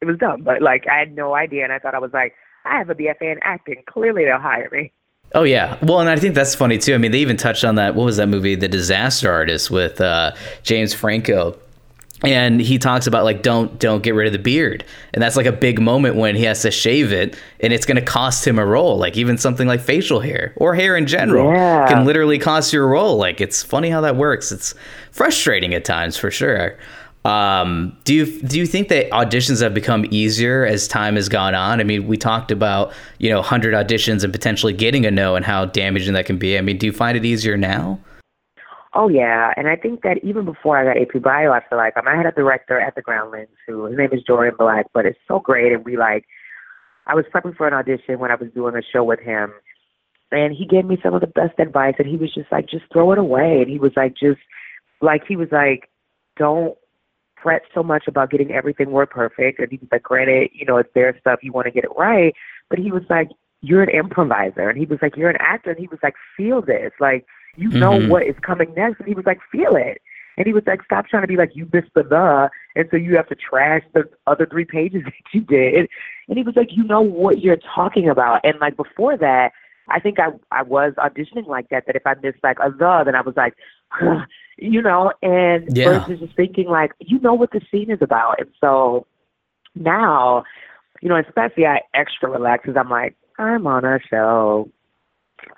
It 0.00 0.04
was 0.04 0.18
dumb, 0.18 0.42
but 0.42 0.62
like 0.62 0.86
I 0.88 0.98
had 0.98 1.14
no 1.14 1.34
idea, 1.34 1.64
and 1.64 1.72
I 1.72 1.78
thought 1.78 1.94
I 1.94 1.98
was 1.98 2.12
like, 2.12 2.34
"I 2.64 2.78
have 2.78 2.90
a 2.90 2.94
BFA 2.94 3.32
in 3.32 3.38
acting. 3.42 3.82
Clearly, 3.86 4.24
they'll 4.24 4.38
hire 4.38 4.68
me." 4.70 4.92
Oh 5.34 5.44
yeah, 5.44 5.78
well, 5.82 6.00
and 6.00 6.08
I 6.08 6.16
think 6.16 6.34
that's 6.34 6.54
funny 6.54 6.78
too. 6.78 6.94
I 6.94 6.98
mean, 6.98 7.10
they 7.12 7.20
even 7.20 7.36
touched 7.36 7.64
on 7.64 7.76
that. 7.76 7.94
What 7.94 8.04
was 8.04 8.18
that 8.18 8.28
movie, 8.28 8.54
The 8.54 8.68
Disaster 8.68 9.30
Artist, 9.32 9.70
with 9.70 10.00
uh, 10.00 10.32
James 10.62 10.92
Franco, 10.92 11.58
and 12.22 12.60
he 12.60 12.78
talks 12.78 13.06
about 13.06 13.24
like 13.24 13.42
don't 13.42 13.78
don't 13.78 14.02
get 14.02 14.14
rid 14.14 14.26
of 14.26 14.32
the 14.32 14.38
beard, 14.38 14.84
and 15.14 15.22
that's 15.22 15.36
like 15.36 15.46
a 15.46 15.52
big 15.52 15.80
moment 15.80 16.16
when 16.16 16.36
he 16.36 16.44
has 16.44 16.62
to 16.62 16.70
shave 16.70 17.12
it, 17.12 17.36
and 17.60 17.72
it's 17.72 17.86
going 17.86 17.96
to 17.96 18.02
cost 18.02 18.46
him 18.46 18.58
a 18.58 18.66
role. 18.66 18.98
Like 18.98 19.16
even 19.16 19.38
something 19.38 19.66
like 19.66 19.80
facial 19.80 20.20
hair 20.20 20.52
or 20.56 20.74
hair 20.74 20.96
in 20.96 21.06
general 21.06 21.52
yeah. 21.52 21.88
can 21.88 22.04
literally 22.04 22.38
cost 22.38 22.72
you 22.72 22.82
a 22.82 22.86
role. 22.86 23.16
Like 23.16 23.40
it's 23.40 23.62
funny 23.62 23.88
how 23.88 24.02
that 24.02 24.16
works. 24.16 24.52
It's 24.52 24.74
frustrating 25.10 25.74
at 25.74 25.84
times 25.84 26.16
for 26.16 26.30
sure. 26.30 26.76
Um, 27.24 27.96
do 28.04 28.14
you 28.14 28.40
do 28.42 28.58
you 28.58 28.66
think 28.66 28.88
that 28.88 29.08
auditions 29.10 29.62
have 29.62 29.74
become 29.74 30.04
easier 30.10 30.66
as 30.66 30.88
time 30.88 31.14
has 31.14 31.28
gone 31.28 31.54
on? 31.54 31.80
I 31.80 31.84
mean, 31.84 32.08
we 32.08 32.16
talked 32.16 32.50
about 32.50 32.92
you 33.18 33.30
know 33.30 33.36
100 33.36 33.74
auditions 33.74 34.24
and 34.24 34.32
potentially 34.32 34.72
getting 34.72 35.06
a 35.06 35.10
no 35.10 35.36
and 35.36 35.44
how 35.44 35.66
damaging 35.66 36.14
that 36.14 36.26
can 36.26 36.36
be. 36.36 36.58
I 36.58 36.62
mean, 36.62 36.78
do 36.78 36.86
you 36.86 36.92
find 36.92 37.16
it 37.16 37.24
easier 37.24 37.56
now? 37.56 38.00
Oh 38.94 39.08
yeah, 39.08 39.54
and 39.56 39.68
I 39.68 39.76
think 39.76 40.02
that 40.02 40.18
even 40.22 40.44
before 40.44 40.76
I 40.76 40.84
got 40.84 41.00
AP 41.00 41.22
Bio, 41.22 41.52
I 41.52 41.60
feel 41.66 41.78
like 41.78 41.96
um, 41.96 42.06
I 42.06 42.16
had 42.16 42.26
a 42.26 42.32
director 42.32 42.78
at 42.78 42.94
the 42.94 43.02
Groundlings 43.02 43.48
who 43.66 43.84
his 43.86 43.96
name 43.96 44.10
is 44.12 44.22
Dorian 44.26 44.54
Black, 44.58 44.86
but 44.92 45.06
it's 45.06 45.18
so 45.28 45.38
great, 45.38 45.72
and 45.72 45.84
we 45.84 45.96
like 45.96 46.24
I 47.06 47.14
was 47.14 47.24
prepping 47.32 47.56
for 47.56 47.68
an 47.68 47.74
audition 47.74 48.18
when 48.18 48.30
I 48.30 48.34
was 48.34 48.50
doing 48.52 48.74
a 48.76 48.82
show 48.82 49.04
with 49.04 49.20
him, 49.20 49.52
and 50.32 50.54
he 50.54 50.66
gave 50.66 50.84
me 50.84 50.98
some 51.02 51.14
of 51.14 51.20
the 51.20 51.26
best 51.28 51.58
advice, 51.58 51.94
and 51.98 52.08
he 52.08 52.16
was 52.16 52.34
just 52.34 52.50
like, 52.50 52.68
just 52.68 52.84
throw 52.92 53.12
it 53.12 53.18
away, 53.18 53.60
and 53.62 53.70
he 53.70 53.78
was 53.78 53.92
like, 53.96 54.14
just 54.14 54.40
like 55.00 55.22
he 55.26 55.36
was 55.36 55.48
like, 55.52 55.88
don't 56.36 56.76
fret 57.42 57.62
so 57.74 57.82
much 57.82 58.04
about 58.06 58.30
getting 58.30 58.52
everything 58.52 58.90
word 58.90 59.10
perfect. 59.10 59.58
And 59.58 59.70
he 59.70 59.78
was 59.78 59.88
like, 59.90 60.02
granted, 60.02 60.50
you 60.52 60.64
know, 60.64 60.76
it's 60.76 60.92
their 60.94 61.18
stuff, 61.20 61.40
you 61.42 61.52
want 61.52 61.66
to 61.66 61.70
get 61.70 61.84
it 61.84 61.90
right. 61.96 62.34
But 62.70 62.78
he 62.78 62.90
was 62.90 63.02
like, 63.10 63.28
you're 63.60 63.82
an 63.82 63.90
improviser. 63.90 64.68
And 64.68 64.78
he 64.78 64.86
was 64.86 64.98
like, 65.02 65.16
you're 65.16 65.30
an 65.30 65.36
actor. 65.40 65.70
And 65.70 65.78
he 65.78 65.86
was 65.86 66.00
like, 66.02 66.14
feel 66.36 66.62
this. 66.62 66.92
Like, 67.00 67.26
you 67.56 67.68
know 67.68 67.92
mm-hmm. 67.92 68.08
what 68.08 68.24
is 68.24 68.34
coming 68.42 68.72
next. 68.74 68.98
And 68.98 69.08
he 69.08 69.14
was 69.14 69.26
like, 69.26 69.38
feel 69.50 69.76
it. 69.76 70.00
And 70.36 70.46
he 70.46 70.52
was 70.52 70.62
like, 70.66 70.82
stop 70.84 71.06
trying 71.06 71.22
to 71.22 71.28
be 71.28 71.36
like, 71.36 71.54
you 71.54 71.68
missed 71.72 71.90
the 71.94 72.02
the. 72.02 72.48
And 72.74 72.88
so 72.90 72.96
you 72.96 73.16
have 73.16 73.28
to 73.28 73.34
trash 73.34 73.82
the 73.92 74.08
other 74.26 74.46
three 74.46 74.64
pages 74.64 75.02
that 75.04 75.12
you 75.32 75.42
did. 75.42 75.88
And 76.28 76.38
he 76.38 76.42
was 76.42 76.56
like, 76.56 76.70
you 76.72 76.84
know 76.84 77.02
what 77.02 77.40
you're 77.40 77.58
talking 77.74 78.08
about. 78.08 78.40
And 78.44 78.58
like 78.60 78.76
before 78.76 79.16
that, 79.18 79.52
I 79.88 80.00
think 80.00 80.18
I 80.20 80.28
I 80.50 80.62
was 80.62 80.92
auditioning 80.98 81.46
like 81.46 81.68
that. 81.70 81.86
That 81.86 81.96
if 81.96 82.06
I 82.06 82.14
missed 82.22 82.42
like 82.42 82.58
a 82.60 82.70
the, 82.70 83.02
then 83.04 83.14
I 83.14 83.20
was 83.20 83.34
like, 83.36 83.54
you 84.56 84.82
know, 84.82 85.12
and 85.22 85.76
Yeah. 85.76 85.84
versus 85.84 86.20
just 86.20 86.36
thinking 86.36 86.68
like, 86.68 86.92
you 87.00 87.18
know 87.20 87.34
what 87.34 87.50
the 87.52 87.60
scene 87.70 87.90
is 87.90 87.98
about, 88.00 88.40
and 88.40 88.50
so 88.60 89.06
now, 89.74 90.44
you 91.00 91.08
know, 91.08 91.16
especially 91.16 91.66
I 91.66 91.80
extra 91.94 92.30
relax 92.30 92.64
because 92.64 92.78
I'm 92.78 92.90
like, 92.90 93.16
I'm 93.38 93.66
on 93.66 93.84
a 93.84 93.98
show. 94.08 94.70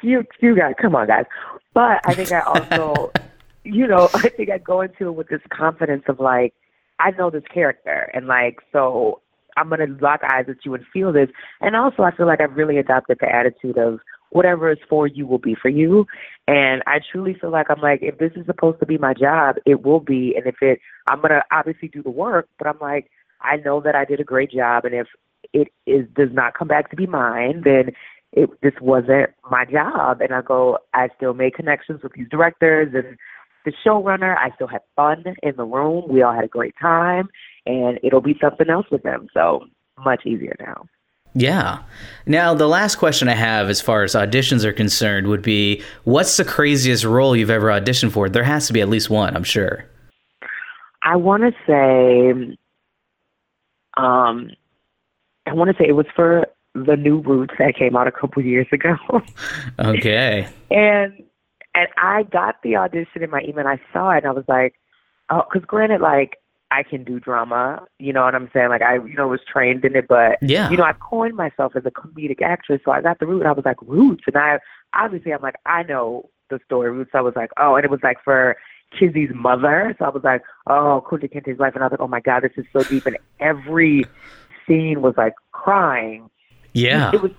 You 0.03 0.25
you 0.41 0.57
guys, 0.57 0.75
come 0.81 0.95
on, 0.95 1.07
guys. 1.07 1.27
But 1.75 2.01
I 2.07 2.15
think 2.15 2.33
I 2.33 2.41
also, 2.41 3.13
you 3.65 3.87
know, 3.87 4.09
I 4.15 4.29
think 4.31 4.51
I 4.51 4.59
go 4.59 4.81
into 4.81 5.09
it 5.09 5.13
with 5.13 5.29
this 5.29 5.43
confidence 5.51 6.05
of 6.09 6.21
like, 6.21 6.55
I 6.99 7.11
know 7.13 7.31
this 7.31 7.43
character, 7.53 8.11
and 8.15 8.27
like, 8.27 8.61
so 8.73 9.21
I'm 9.57 9.69
gonna 9.69 9.87
lock 10.01 10.21
eyes 10.25 10.47
with 10.49 10.59
you 10.65 10.75
and 10.75 10.85
feel 10.93 11.13
this. 11.13 11.29
And 11.61 11.77
also, 11.77 12.03
I 12.03 12.15
feel 12.15 12.27
like 12.27 12.41
I've 12.41 12.57
really 12.57 12.79
adopted 12.79 13.19
the 13.21 13.33
attitude 13.33 13.79
of 13.79 14.01
whatever 14.31 14.71
is 14.71 14.79
for 14.89 15.07
you 15.07 15.27
will 15.27 15.39
be 15.39 15.55
for 15.55 15.69
you. 15.69 16.07
And 16.49 16.83
I 16.87 16.99
truly 17.13 17.35
feel 17.41 17.51
like 17.51 17.71
I'm 17.71 17.81
like, 17.81 18.01
if 18.03 18.19
this 18.19 18.33
is 18.35 18.47
supposed 18.47 18.81
to 18.81 18.87
be 18.87 18.99
my 18.99 19.15
job, 19.15 19.57
it 19.65 19.83
will 19.85 20.01
be. 20.01 20.35
And 20.37 20.47
if 20.47 20.57
it, 20.61 20.81
I'm 21.07 21.21
gonna 21.21 21.43
obviously 21.53 21.89
do 21.89 22.03
the 22.03 22.11
work, 22.11 22.49
but 22.59 22.67
I'm 22.67 22.79
like, 22.81 23.11
I 23.41 23.57
know 23.57 23.81
that 23.81 23.95
I 23.95 24.05
did 24.05 24.21
a 24.21 24.25
great 24.25 24.51
job, 24.51 24.85
and 24.85 24.95
if 24.95 25.07
it 25.53 25.69
is 25.87 26.07
does 26.17 26.31
not 26.33 26.55
come 26.55 26.69
back 26.69 26.91
to 26.91 26.97
be 26.97 27.07
mine, 27.07 27.63
then 27.65 27.91
it 28.33 28.51
this 28.63 28.75
wasn't 28.81 29.31
my 29.51 29.65
job. 29.65 30.21
And 30.21 30.33
I 30.33 30.43
go, 30.43 30.79
I 30.93 31.09
still 31.17 31.35
made 31.35 31.55
connections 31.55 32.03
with 32.03 32.13
these 32.13 32.29
directors 32.31 32.93
and 32.95 33.17
the 33.65 33.73
showrunner. 33.87 34.37
I 34.37 34.51
still 34.55 34.67
had 34.67 34.81
fun 34.97 35.25
in 35.43 35.57
the 35.57 35.65
room. 35.65 36.05
We 36.09 36.23
all 36.23 36.35
had 36.35 36.45
a 36.45 36.49
great 36.49 36.75
time, 36.81 37.29
and 37.67 37.99
it'll 38.03 38.21
be 38.21 38.37
something 38.41 38.69
else 38.69 38.87
with 38.91 39.03
them. 39.03 39.29
So 39.35 39.65
much 40.05 40.27
easier 40.27 40.55
now. 40.61 40.87
Yeah. 41.35 41.83
Now, 42.27 42.55
the 42.55 42.69
last 42.69 42.97
question 42.97 43.29
I 43.29 43.35
have 43.35 43.69
as 43.69 43.81
far 43.81 44.05
as 44.05 44.15
auditions 44.15 44.65
are 44.65 44.73
concerned 44.73 45.27
would 45.27 45.43
be 45.43 45.83
what's 46.05 46.37
the 46.37 46.45
craziest 46.45 47.05
role 47.05 47.35
you've 47.35 47.51
ever 47.51 47.69
auditioned 47.69 48.13
for? 48.13 48.29
There 48.29 48.45
has 48.45 48.69
to 48.69 48.73
be 48.73 48.81
at 48.81 48.89
least 48.89 49.11
one, 49.11 49.37
I'm 49.37 49.45
sure. 49.45 49.85
I 51.03 51.17
want 51.17 51.43
to 51.43 51.53
say, 51.67 52.57
um, 53.97 54.51
I 55.47 55.53
want 55.53 55.77
to 55.77 55.83
say 55.83 55.89
it 55.89 55.93
was 55.97 56.07
for 56.15 56.47
the 56.75 56.97
new 56.97 57.21
Roots 57.21 57.55
that 57.59 57.77
came 57.77 57.97
out 57.97 58.07
a 58.07 58.13
couple 58.13 58.43
years 58.45 58.67
ago. 58.73 58.97
Okay. 59.79 60.49
and 60.71 61.23
and 61.77 61.89
I 61.97 62.23
got 62.23 62.63
the 62.63 62.77
audition 62.77 63.25
in 63.25 63.31
my 63.31 63.41
email. 63.41 63.67
I 63.67 63.81
saw 63.93 64.11
it, 64.13 64.19
and 64.19 64.27
I 64.27 64.31
was 64.31 64.45
like, 64.47 64.75
oh, 65.31 65.43
because 65.51 65.67
granted, 65.67 66.01
like 66.01 66.37
I 66.71 66.83
can 66.83 67.05
do 67.05 67.21
drama, 67.21 67.85
you 67.99 68.13
know 68.13 68.23
what 68.23 68.35
I'm 68.35 68.51
saying? 68.53 68.69
Like 68.69 68.83
I, 68.83 68.95
you 68.97 69.15
know, 69.15 69.29
was 69.29 69.41
trained 69.51 69.85
in 69.85 69.95
it, 69.95 70.09
but 70.09 70.39
Yeah. 70.43 70.71
you 70.71 70.77
know, 70.77 70.85
I've 70.85 71.01
coined 71.01 71.37
myself 71.37 71.77
as 71.77 71.85
a 71.87 71.91
comedic 71.91 72.43
actress, 72.43 72.81
so 72.85 72.91
I 72.91 73.01
got 73.01 73.19
the 73.21 73.27
root. 73.27 73.41
And 73.41 73.49
I 73.49 73.53
was 73.53 73.65
like, 73.65 73.81
Roots, 73.83 74.25
and 74.27 74.37
I 74.37 74.59
obviously 74.95 75.33
I'm 75.33 75.43
like, 75.43 75.57
I 75.67 75.83
know 75.83 76.31
the 76.51 76.59
story 76.65 76.91
Roots. 76.91 77.11
I 77.15 77.21
was 77.21 77.35
like, 77.37 77.51
oh, 77.59 77.77
and 77.77 77.85
it 77.85 77.91
was 77.91 78.01
like 78.03 78.19
for 78.25 78.57
Kizzy's 78.99 79.31
mother, 79.35 79.95
so 79.99 80.05
I 80.05 80.09
was 80.09 80.25
like, 80.25 80.43
oh, 80.67 81.05
Kunta 81.09 81.33
Kinte's 81.33 81.59
life, 81.59 81.75
and 81.75 81.83
I 81.83 81.87
was 81.87 81.93
like, 81.93 82.01
oh 82.01 82.09
my 82.09 82.21
god, 82.21 82.43
this 82.43 82.53
is 82.57 82.65
so 82.73 82.83
deep, 82.83 83.07
and 83.07 83.19
every 83.41 84.05
scene 84.67 85.03
was 85.03 85.15
like 85.17 85.35
crying. 85.53 86.29
Yeah. 86.73 87.11
It 87.15 87.23
was 87.23 87.33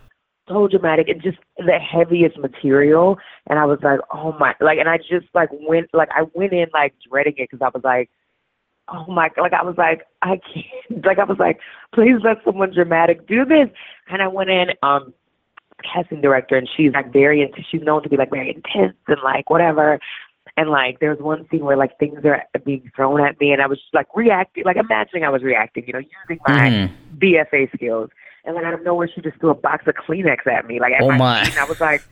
so 0.47 0.67
dramatic 0.67 1.07
and 1.07 1.21
just 1.21 1.37
the 1.57 1.79
heaviest 1.79 2.37
material. 2.37 3.17
And 3.47 3.59
I 3.59 3.65
was 3.65 3.79
like, 3.81 3.99
oh 4.13 4.33
my, 4.39 4.55
like, 4.59 4.79
and 4.79 4.89
I 4.89 4.97
just 4.97 5.27
like 5.33 5.49
went, 5.51 5.89
like, 5.93 6.09
I 6.11 6.23
went 6.33 6.53
in 6.53 6.67
like 6.73 6.93
dreading 7.09 7.33
it 7.37 7.49
because 7.49 7.61
I 7.61 7.69
was 7.73 7.83
like, 7.83 8.09
oh 8.89 9.05
my, 9.11 9.29
like, 9.37 9.53
I 9.53 9.63
was 9.63 9.75
like, 9.77 10.05
I 10.21 10.39
can't, 10.53 11.03
like, 11.05 11.19
I 11.19 11.23
was 11.23 11.39
like, 11.39 11.59
please 11.93 12.17
let 12.23 12.37
someone 12.43 12.71
dramatic 12.73 13.27
do 13.27 13.45
this. 13.45 13.69
And 14.09 14.21
I 14.21 14.27
went 14.27 14.49
in, 14.49 14.69
um, 14.83 15.13
casting 15.83 16.21
director, 16.21 16.55
and 16.55 16.69
she's 16.75 16.93
like 16.93 17.11
very, 17.11 17.41
int- 17.41 17.65
she's 17.69 17.81
known 17.81 18.01
to 18.03 18.09
be 18.09 18.17
like 18.17 18.29
very 18.31 18.49
intense 18.49 18.95
and 19.07 19.17
like 19.23 19.49
whatever. 19.49 19.99
And 20.57 20.69
like, 20.69 20.99
there 20.99 21.09
was 21.09 21.19
one 21.19 21.47
scene 21.49 21.65
where 21.65 21.75
like 21.77 21.97
things 21.99 22.23
are 22.23 22.43
being 22.63 22.89
thrown 22.95 23.21
at 23.21 23.39
me, 23.39 23.51
and 23.51 23.61
I 23.61 23.67
was 23.67 23.79
just 23.79 23.93
like 23.93 24.07
reacting, 24.15 24.63
like 24.63 24.77
imagining 24.77 25.23
I 25.23 25.29
was 25.29 25.43
reacting, 25.43 25.85
you 25.87 25.93
know, 25.93 25.99
using 25.99 26.39
my 26.47 26.69
Mhm. 26.69 26.91
BFA 27.17 27.71
skills. 27.75 28.09
And 28.45 28.55
then 28.55 28.63
out 28.63 28.75
of 28.75 28.83
nowhere, 28.83 29.09
she 29.13 29.21
just 29.21 29.37
threw 29.39 29.49
a 29.49 29.55
box 29.55 29.85
of 29.87 29.95
Kleenex 29.95 30.45
at 30.47 30.67
me, 30.67 30.79
like 30.79 30.93
at 30.93 31.01
Oh, 31.01 31.09
my, 31.09 31.17
my. 31.17 31.39
And 31.41 31.57
I 31.57 31.65
was 31.65 31.81
like, 31.81 32.03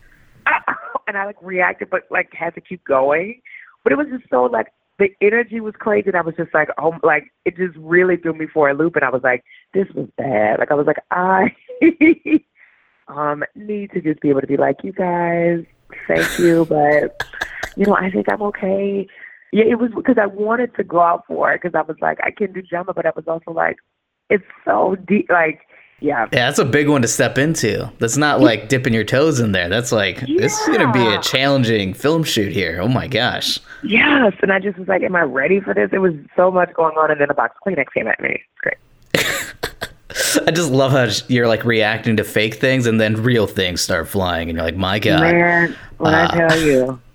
and 1.08 1.18
I 1.18 1.26
like 1.26 1.38
reacted, 1.42 1.90
but 1.90 2.04
like 2.10 2.34
had 2.34 2.56
to 2.56 2.62
keep 2.62 2.84
going. 2.84 3.42
But 3.84 3.94
it 3.94 3.98
was 3.98 4.08
just 4.10 4.30
so 4.30 4.44
like 4.44 4.74
the 5.00 5.10
energy 5.22 5.60
was 5.60 5.74
crazy, 5.78 6.08
and 6.08 6.18
I 6.18 6.22
was 6.22 6.36
just 6.36 6.54
like, 6.54 6.70
oh, 6.78 6.96
like 7.04 7.32
it 7.46 7.58
just 7.58 7.76
really 7.78 8.18
threw 8.18 8.34
me 8.34 8.48
for 8.48 8.70
a 8.70 8.74
loop. 8.74 8.96
And 8.96 9.06
I 9.06 9.10
was 9.10 9.24
like, 9.24 9.44
this 9.74 9.88
was 9.96 10.08
bad. 10.18 10.60
Like 10.60 10.72
I 10.72 10.76
was 10.76 10.88
like, 10.88 11.04
I 11.12 11.56
um 13.08 13.44
need 13.56 13.92
to 13.92 14.02
just 14.02 14.22
be 14.22 14.30
able 14.30 14.42
to 14.42 14.48
be 14.48 14.58
like, 14.58 14.78
you 14.84 14.94
guys, 14.94 15.64
thank 16.08 16.40
you, 16.40 16.66
but 16.66 17.24
you 17.76 17.86
know, 17.86 17.96
I 17.96 18.10
think 18.12 18.32
I'm 18.32 18.42
okay. 18.44 19.08
Yeah, 19.52 19.66
it 19.66 19.80
was 19.80 19.92
because 19.96 20.18
I 20.20 20.26
wanted 20.26 20.76
to 20.76 20.84
go 20.84 21.00
out 21.00 21.26
for 21.28 21.54
it 21.54 21.62
because 21.62 21.78
I 21.78 21.82
was 21.84 21.98
like, 22.02 22.20
I 22.24 22.32
can 22.32 22.54
do 22.54 22.62
drama, 22.62 22.94
but 22.94 23.06
I 23.06 23.12
was 23.16 23.26
also 23.28 23.52
like, 23.52 23.78
it's 24.30 24.44
so 24.66 24.96
deep. 25.08 25.28
Like, 25.30 25.62
yeah, 26.04 26.28
Yeah, 26.34 26.46
that's 26.48 26.60
a 26.60 26.66
big 26.66 26.88
one 26.90 27.02
to 27.02 27.08
step 27.08 27.38
into. 27.38 27.90
That's 28.00 28.18
not 28.18 28.42
like 28.42 28.68
dipping 28.70 28.94
your 28.94 29.04
toes 29.06 29.40
in 29.40 29.54
there. 29.54 29.70
That's 29.70 29.92
like 29.92 30.20
this 30.20 30.60
is 30.60 30.68
gonna 30.68 30.92
be 30.92 31.06
a 31.06 31.20
challenging 31.22 31.94
film 31.94 32.24
shoot 32.24 32.52
here. 32.52 32.80
Oh 32.82 32.88
my 32.90 33.08
gosh. 33.08 33.60
yes. 33.84 34.34
And 34.42 34.52
I 34.52 34.60
just 34.60 34.78
was 34.78 34.88
like, 34.88 35.02
am 35.02 35.16
I 35.16 35.22
ready 35.22 35.60
for 35.62 35.74
this? 35.74 35.90
It 35.94 36.00
was 36.00 36.14
so 36.36 36.52
much 36.52 36.74
going 36.74 36.96
on, 36.98 37.10
and 37.10 37.20
then 37.22 37.30
a 37.30 37.34
box 37.34 37.56
of 37.56 37.72
Kleenex 37.74 37.86
came 37.94 38.08
at 38.08 38.20
me. 38.20 38.42
It's 38.44 38.62
great. 38.62 38.78
I 40.48 40.52
just 40.52 40.72
love 40.72 40.92
how 40.92 41.08
you're 41.28 41.48
like 41.48 41.64
reacting 41.66 42.18
to 42.18 42.24
fake 42.24 42.56
things 42.56 42.86
and 42.86 43.00
then 43.02 43.16
real 43.24 43.48
things 43.48 43.82
start 43.82 44.08
flying, 44.08 44.50
and 44.50 44.58
you're 44.58 44.66
like, 44.66 44.76
my 44.76 45.00
god. 45.00 45.22
Man, 45.22 45.76
when 45.98 46.14
Uh, 46.14 46.28
I 46.32 46.38
tell 46.50 46.60
you, 46.60 47.00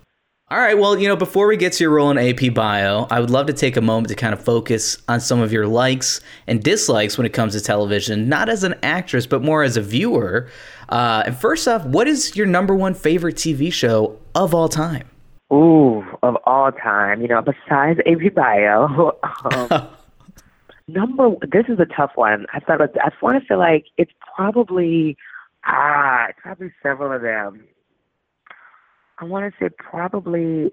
All 0.51 0.57
right. 0.57 0.77
Well, 0.77 0.97
you 0.97 1.07
know, 1.07 1.15
before 1.15 1.45
we 1.45 1.57
get 1.57 1.73
to 1.73 1.83
your 1.83 1.91
role 1.91 2.09
in 2.09 2.17
AP 2.17 2.53
Bio, 2.55 3.05
I 3.11 3.19
would 3.19 3.29
love 3.29 3.45
to 3.47 3.53
take 3.53 3.77
a 3.77 3.81
moment 3.81 4.09
to 4.09 4.15
kind 4.15 4.33
of 4.33 4.43
focus 4.43 4.97
on 5.07 5.19
some 5.19 5.41
of 5.41 5.53
your 5.53 5.67
likes 5.67 6.21
and 6.47 6.63
dislikes 6.63 7.17
when 7.17 7.25
it 7.27 7.33
comes 7.33 7.53
to 7.53 7.61
television, 7.61 8.27
not 8.27 8.49
as 8.49 8.63
an 8.63 8.73
actress, 8.81 9.27
but 9.27 9.43
more 9.43 9.61
as 9.61 9.77
a 9.77 9.81
viewer. 9.81 10.49
Uh, 10.89 11.23
and 11.27 11.37
first 11.37 11.67
off, 11.67 11.85
what 11.85 12.07
is 12.07 12.35
your 12.35 12.47
number 12.47 12.73
one 12.73 12.95
favorite 12.95 13.35
TV 13.35 13.71
show 13.71 14.17
of 14.33 14.55
all 14.55 14.69
time? 14.69 15.07
ooh, 15.51 16.03
of 16.23 16.35
all 16.45 16.71
time, 16.71 17.21
you 17.21 17.27
know, 17.27 17.41
besides 17.41 17.99
AP 18.05 18.33
Bio, 18.33 19.17
um, 19.51 19.87
number 20.87 21.29
this 21.51 21.65
is 21.67 21.79
a 21.79 21.85
tough 21.85 22.11
one. 22.15 22.45
I 22.53 22.59
thought 22.59 22.81
I 22.81 23.11
want 23.21 23.41
to 23.41 23.47
feel 23.47 23.57
like 23.57 23.85
it's 23.97 24.11
probably 24.35 25.17
ah, 25.65 26.27
it's 26.29 26.39
probably 26.41 26.71
several 26.81 27.11
of 27.11 27.21
them. 27.21 27.63
I 29.19 29.25
want 29.25 29.51
to 29.53 29.59
say 29.59 29.69
probably 29.77 30.71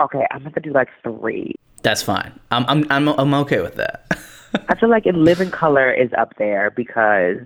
okay. 0.00 0.26
I'm 0.30 0.42
gonna 0.44 0.60
do 0.62 0.72
like 0.72 0.88
three. 1.02 1.54
That's 1.82 2.02
fine. 2.02 2.38
I'm 2.50 2.64
I'm 2.68 2.86
I'm, 2.90 3.08
I'm 3.08 3.34
okay 3.34 3.60
with 3.60 3.76
that. 3.76 4.06
I 4.68 4.74
feel 4.76 4.88
like 4.88 5.06
In 5.06 5.24
Living 5.24 5.50
Color 5.50 5.92
is 5.92 6.10
up 6.16 6.34
there 6.38 6.70
because 6.70 7.36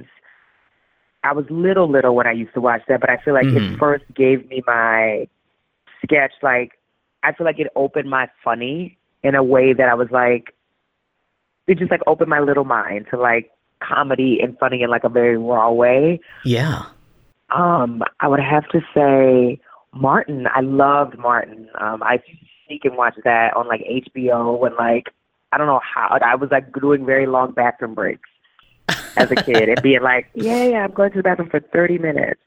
I 1.24 1.32
was 1.32 1.44
little, 1.50 1.88
little 1.90 2.14
when 2.14 2.26
I 2.26 2.32
used 2.32 2.54
to 2.54 2.60
watch 2.60 2.82
that, 2.88 3.00
but 3.00 3.10
I 3.10 3.16
feel 3.18 3.34
like 3.34 3.46
Mhm. 3.46 3.74
it 3.74 3.78
first 3.78 4.04
gave 4.14 4.48
me 4.48 4.62
my 4.66 5.28
sketch. 6.02 6.32
Like, 6.42 6.78
I 7.22 7.32
feel 7.32 7.44
like 7.44 7.58
it 7.58 7.68
opened 7.76 8.10
my 8.10 8.28
funny 8.44 8.98
in 9.22 9.34
a 9.34 9.42
way 9.42 9.72
that 9.72 9.88
I 9.88 9.94
was 9.94 10.08
like, 10.10 10.54
it 11.68 11.78
just 11.78 11.90
like 11.90 12.00
opened 12.06 12.28
my 12.28 12.40
little 12.40 12.64
mind 12.64 13.06
to 13.10 13.16
like 13.18 13.50
comedy 13.80 14.40
and 14.42 14.58
funny 14.58 14.82
in 14.82 14.90
like 14.90 15.04
a 15.04 15.08
very 15.08 15.36
raw 15.38 15.70
way. 15.70 16.20
yeah. 16.44 16.82
Um, 17.50 18.02
I 18.20 18.28
would 18.28 18.40
have 18.40 18.66
to 18.70 18.80
say 18.94 19.60
Martin. 19.94 20.46
I 20.54 20.60
loved 20.60 21.18
Martin. 21.18 21.68
Um, 21.80 22.02
I 22.02 22.14
used 22.14 22.24
to 22.26 22.46
sneak 22.66 22.84
and 22.84 22.96
watch 22.96 23.14
that 23.24 23.54
on 23.56 23.68
like 23.68 23.82
HBO 23.82 24.66
and 24.66 24.74
like 24.76 25.08
I 25.52 25.58
don't 25.58 25.66
know 25.66 25.80
how 25.82 26.18
I 26.24 26.34
was 26.34 26.50
like 26.50 26.72
doing 26.72 27.04
very 27.04 27.26
long 27.26 27.52
bathroom 27.52 27.94
breaks 27.94 28.28
as 29.16 29.30
a 29.30 29.36
kid 29.36 29.68
and 29.68 29.82
being 29.82 30.02
like, 30.02 30.28
yeah, 30.34 30.64
yeah, 30.64 30.84
I'm 30.84 30.92
going 30.92 31.12
to 31.12 31.18
the 31.18 31.22
bathroom 31.22 31.50
for 31.50 31.60
30 31.60 31.98
minutes. 31.98 32.40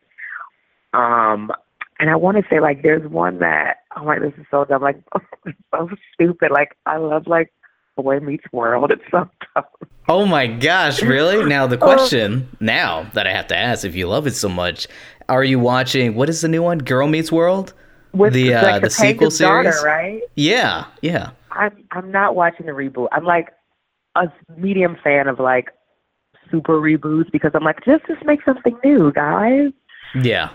Um, 0.93 1.51
and 1.99 2.09
I 2.09 2.15
want 2.15 2.37
to 2.37 2.43
say 2.49 2.59
like 2.59 2.81
there's 2.81 3.07
one 3.09 3.39
that 3.39 3.77
I'm 3.95 4.05
like 4.05 4.21
this 4.21 4.33
is 4.37 4.45
so 4.49 4.65
dumb, 4.65 4.81
like 4.81 5.01
so 5.71 5.89
stupid. 6.13 6.51
Like 6.51 6.75
I 6.85 6.97
love 6.97 7.27
like 7.27 7.53
Boy 7.95 8.19
Meets 8.19 8.45
World. 8.51 8.91
It's 8.91 9.03
so 9.11 9.29
dumb. 9.53 9.65
Oh 10.07 10.25
my 10.25 10.47
gosh, 10.47 11.01
really? 11.01 11.45
Now 11.45 11.67
the 11.67 11.77
question 11.89 12.49
now 12.59 13.09
that 13.13 13.27
I 13.27 13.31
have 13.31 13.47
to 13.47 13.57
ask, 13.57 13.85
if 13.85 13.95
you 13.95 14.07
love 14.07 14.27
it 14.27 14.35
so 14.35 14.49
much, 14.49 14.87
are 15.29 15.43
you 15.43 15.59
watching 15.59 16.15
what 16.15 16.29
is 16.29 16.41
the 16.41 16.47
new 16.47 16.61
one? 16.63 16.79
Girl 16.79 17.07
Meets 17.07 17.31
World? 17.31 17.73
With 18.13 18.33
The, 18.33 18.53
uh, 18.53 18.63
like, 18.63 18.81
the 18.81 18.89
sequel 18.89 19.29
daughter, 19.29 19.71
series? 19.71 19.83
right? 19.83 20.21
Yeah, 20.35 20.85
yeah. 21.01 21.31
I'm 21.51 21.83
I'm 21.91 22.11
not 22.11 22.35
watching 22.35 22.65
the 22.65 22.71
reboot. 22.71 23.07
I'm 23.11 23.25
like 23.25 23.49
a 24.15 24.27
medium 24.57 24.97
fan 25.03 25.27
of 25.27 25.39
like 25.39 25.69
super 26.51 26.79
reboots 26.79 27.31
because 27.31 27.51
I'm 27.53 27.63
like 27.63 27.83
just 27.85 28.05
just 28.07 28.23
make 28.25 28.43
something 28.43 28.77
new, 28.83 29.11
guys. 29.11 29.71
Yeah. 30.21 30.49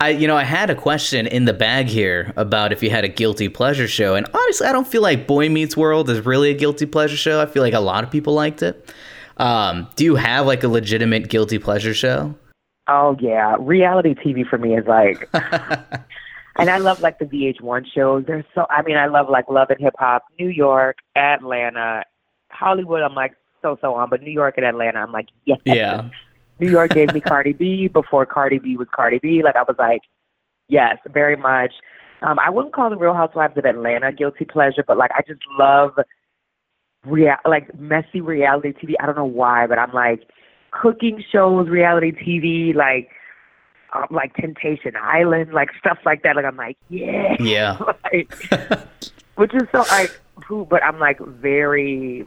I 0.00 0.10
you 0.10 0.26
know, 0.26 0.36
I 0.36 0.42
had 0.44 0.68
a 0.68 0.74
question 0.74 1.26
in 1.26 1.44
the 1.44 1.52
bag 1.54 1.86
here 1.86 2.32
about 2.36 2.72
if 2.72 2.82
you 2.82 2.90
had 2.90 3.04
a 3.04 3.08
guilty 3.08 3.48
pleasure 3.48 3.86
show 3.88 4.14
and 4.14 4.26
honestly 4.34 4.66
I 4.66 4.72
don't 4.72 4.86
feel 4.86 5.02
like 5.02 5.26
Boy 5.26 5.48
Meets 5.48 5.76
World 5.76 6.10
is 6.10 6.26
really 6.26 6.50
a 6.50 6.54
guilty 6.54 6.86
pleasure 6.86 7.16
show. 7.16 7.40
I 7.40 7.46
feel 7.46 7.62
like 7.62 7.74
a 7.74 7.80
lot 7.80 8.02
of 8.04 8.10
people 8.10 8.34
liked 8.34 8.62
it. 8.62 8.92
Um, 9.36 9.88
do 9.96 10.04
you 10.04 10.16
have 10.16 10.44
like 10.46 10.64
a 10.64 10.68
legitimate 10.68 11.28
guilty 11.28 11.58
pleasure 11.58 11.94
show? 11.94 12.34
Oh 12.88 13.16
yeah, 13.20 13.56
reality 13.58 14.14
TV 14.14 14.46
for 14.48 14.58
me 14.58 14.76
is 14.76 14.86
like, 14.86 15.28
and 16.58 16.70
I 16.70 16.78
love 16.78 17.00
like 17.00 17.18
the 17.18 17.24
VH1 17.24 17.86
shows. 17.92 18.24
There's 18.26 18.44
so 18.54 18.66
I 18.70 18.82
mean 18.82 18.96
I 18.96 19.06
love 19.06 19.28
like 19.28 19.48
Love 19.48 19.70
and 19.70 19.80
Hip 19.80 19.94
Hop, 19.98 20.24
New 20.38 20.48
York, 20.48 20.98
Atlanta, 21.16 22.04
Hollywood. 22.50 23.02
I'm 23.02 23.14
like 23.14 23.34
so 23.62 23.76
so 23.80 23.94
on, 23.94 24.08
but 24.08 24.22
New 24.22 24.30
York 24.30 24.54
and 24.56 24.66
Atlanta, 24.66 25.00
I'm 25.00 25.12
like 25.12 25.28
yes. 25.44 25.58
Yeah. 25.64 26.08
New 26.58 26.70
York 26.70 26.92
gave 26.92 27.12
me 27.12 27.20
Cardi 27.20 27.52
B 27.52 27.88
before 27.92 28.24
Cardi 28.24 28.58
B 28.58 28.76
was 28.76 28.88
Cardi 28.94 29.18
B. 29.18 29.42
Like 29.42 29.56
I 29.56 29.62
was 29.62 29.76
like, 29.78 30.02
yes, 30.68 30.96
very 31.12 31.36
much. 31.36 31.72
Um, 32.22 32.38
I 32.38 32.48
wouldn't 32.48 32.72
call 32.74 32.88
the 32.88 32.96
Real 32.96 33.12
Housewives 33.12 33.58
of 33.58 33.66
Atlanta 33.66 34.10
guilty 34.10 34.46
pleasure, 34.46 34.84
but 34.86 34.96
like 34.96 35.10
I 35.14 35.20
just 35.26 35.42
love 35.58 35.92
real 37.04 37.34
like 37.44 37.78
messy 37.78 38.20
reality 38.20 38.72
TV. 38.72 38.94
I 39.00 39.06
don't 39.06 39.16
know 39.16 39.24
why, 39.24 39.66
but 39.66 39.78
I'm 39.78 39.92
like 39.92 40.22
cooking 40.80 41.22
shows, 41.32 41.68
reality 41.68 42.12
TV, 42.12 42.74
like 42.74 43.10
um, 43.94 44.06
like 44.10 44.34
Temptation 44.36 44.94
Island, 44.96 45.52
like 45.52 45.70
stuff 45.78 45.98
like 46.04 46.22
that. 46.22 46.36
Like 46.36 46.44
I'm 46.44 46.56
like, 46.56 46.76
yeah, 46.88 47.36
Yeah. 47.40 47.78
like, 48.04 48.32
which 49.36 49.54
is 49.54 49.62
so 49.72 49.84
like, 49.90 50.10
who? 50.46 50.66
But 50.68 50.82
I'm 50.82 50.98
like 50.98 51.18
very, 51.20 52.26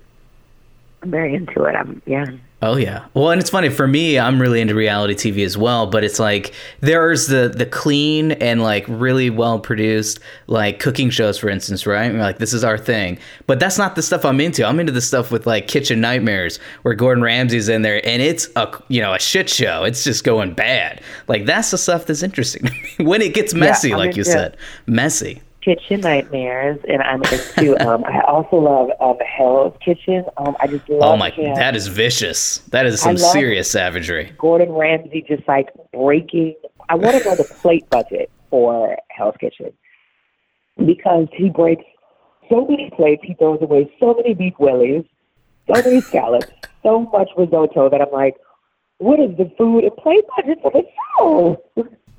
very 1.03 1.33
into 1.35 1.63
it. 1.63 1.75
I'm 1.75 2.01
yeah. 2.05 2.25
Oh 2.61 2.75
yeah. 2.75 3.05
Well, 3.13 3.31
and 3.31 3.39
it's 3.39 3.49
funny 3.49 3.69
for 3.69 3.87
me. 3.87 4.19
I'm 4.19 4.41
really 4.41 4.59
into 4.59 4.75
reality 4.75 5.13
TV 5.13 5.45
as 5.45 5.57
well, 5.57 5.87
but 5.87 6.03
it's 6.03 6.19
like 6.19 6.53
there's 6.81 7.27
the 7.27 7.53
the 7.55 7.65
clean 7.65 8.33
and 8.33 8.61
like 8.61 8.83
really 8.89 9.29
well 9.29 9.61
produced 9.61 10.19
like 10.47 10.79
cooking 10.79 11.09
shows, 11.09 11.37
for 11.37 11.47
instance, 11.47 11.85
right? 11.85 12.11
We're 12.11 12.19
like 12.19 12.39
this 12.39 12.53
is 12.53 12.65
our 12.65 12.77
thing, 12.77 13.17
but 13.47 13.61
that's 13.61 13.77
not 13.77 13.95
the 13.95 14.01
stuff 14.01 14.25
I'm 14.25 14.41
into. 14.41 14.65
I'm 14.65 14.77
into 14.77 14.91
the 14.91 14.99
stuff 15.01 15.31
with 15.31 15.47
like 15.47 15.69
Kitchen 15.69 16.01
Nightmares, 16.01 16.59
where 16.81 16.95
Gordon 16.95 17.23
Ramsay's 17.23 17.69
in 17.69 17.81
there, 17.81 18.05
and 18.05 18.21
it's 18.21 18.49
a 18.57 18.69
you 18.89 18.99
know 18.99 19.13
a 19.13 19.19
shit 19.19 19.49
show. 19.49 19.85
It's 19.85 20.03
just 20.03 20.25
going 20.25 20.53
bad. 20.53 21.01
Like 21.29 21.45
that's 21.45 21.71
the 21.71 21.77
stuff 21.77 22.07
that's 22.07 22.23
interesting 22.23 22.69
when 22.97 23.21
it 23.21 23.33
gets 23.33 23.53
messy, 23.53 23.93
I 23.93 23.97
like 23.97 24.09
mean, 24.09 24.17
you 24.17 24.23
yeah. 24.25 24.33
said, 24.33 24.57
messy. 24.85 25.41
Kitchen 25.61 26.01
Nightmares, 26.01 26.79
and 26.87 27.01
I'm 27.01 27.21
into. 27.23 27.75
um, 27.87 28.03
I 28.05 28.21
also 28.21 28.57
love 28.57 28.89
um, 29.01 29.17
Hell's 29.25 29.75
Kitchen. 29.83 30.23
Um, 30.37 30.55
I 30.59 30.67
just 30.67 30.87
love 30.89 31.13
Oh 31.13 31.17
my, 31.17 31.29
him. 31.29 31.55
that 31.55 31.75
is 31.75 31.87
vicious. 31.87 32.59
That 32.69 32.85
is 32.85 33.01
some 33.01 33.17
serious 33.17 33.69
savagery. 33.69 34.33
Gordon 34.37 34.71
Ramsay 34.71 35.25
just 35.27 35.47
like 35.47 35.69
breaking. 35.93 36.55
I 36.87 36.95
want 36.95 37.21
to 37.21 37.23
know 37.29 37.35
the 37.35 37.43
plate 37.43 37.89
budget 37.89 38.31
for 38.49 38.97
Hell's 39.09 39.35
Kitchen 39.39 39.71
because 40.85 41.27
he 41.33 41.49
breaks 41.49 41.83
so 42.49 42.65
many 42.65 42.89
plates. 42.95 43.21
He 43.23 43.33
throws 43.35 43.59
away 43.61 43.91
so 43.99 44.13
many 44.15 44.33
beef 44.33 44.53
wellies, 44.59 45.07
so 45.67 45.81
many 45.81 46.01
scallops, 46.01 46.47
so 46.83 47.01
much 47.11 47.29
risotto 47.37 47.89
that 47.89 48.01
I'm 48.01 48.11
like, 48.11 48.35
what 48.97 49.19
is 49.19 49.35
the 49.37 49.51
food 49.57 49.83
and 49.83 49.95
plate 49.97 50.23
budget 50.35 50.59
for 50.61 50.71
the 50.71 50.83
show? 51.17 51.61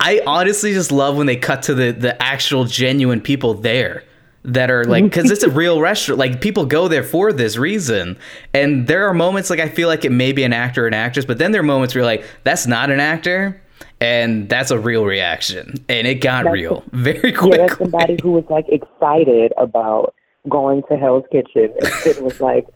I 0.00 0.22
honestly 0.26 0.72
just 0.72 0.90
love 0.90 1.16
when 1.16 1.26
they 1.26 1.36
cut 1.36 1.62
to 1.64 1.74
the 1.74 1.92
the 1.92 2.20
actual 2.22 2.64
genuine 2.64 3.20
people 3.20 3.54
there 3.54 4.04
that 4.42 4.70
are 4.70 4.84
like 4.84 5.04
mm-hmm. 5.04 5.08
because 5.08 5.30
it's 5.30 5.42
a 5.42 5.50
real 5.50 5.80
restaurant 5.82 6.18
like 6.18 6.40
people 6.40 6.64
go 6.64 6.88
there 6.88 7.02
for 7.02 7.30
this 7.30 7.58
reason 7.58 8.16
and 8.54 8.86
there 8.86 9.06
are 9.06 9.12
moments 9.12 9.50
like 9.50 9.60
i 9.60 9.68
feel 9.68 9.86
like 9.86 10.02
it 10.02 10.10
may 10.10 10.32
be 10.32 10.44
an 10.44 10.52
actor 10.54 10.84
or 10.84 10.86
an 10.86 10.94
actress 10.94 11.26
but 11.26 11.36
then 11.36 11.52
there 11.52 11.60
are 11.60 11.62
moments 11.62 11.94
where 11.94 12.00
you're 12.00 12.06
like 12.06 12.24
that's 12.42 12.66
not 12.66 12.88
an 12.88 13.00
actor 13.00 13.60
and 14.00 14.48
that's 14.48 14.70
a 14.70 14.78
real 14.78 15.04
reaction 15.04 15.74
and 15.90 16.06
it 16.06 16.22
got 16.22 16.44
That's- 16.44 16.54
real 16.54 16.82
very 16.92 17.32
Yeah, 17.32 17.36
quickly 17.36 17.58
that's 17.58 17.76
somebody 17.76 18.18
who 18.22 18.32
was 18.32 18.44
like 18.48 18.64
excited 18.70 19.52
about 19.58 20.14
going 20.48 20.82
to 20.90 20.96
Hell's 20.96 21.24
Kitchen 21.30 21.72
and 21.78 21.86
Sid 22.02 22.22
was 22.22 22.40
like, 22.40 22.66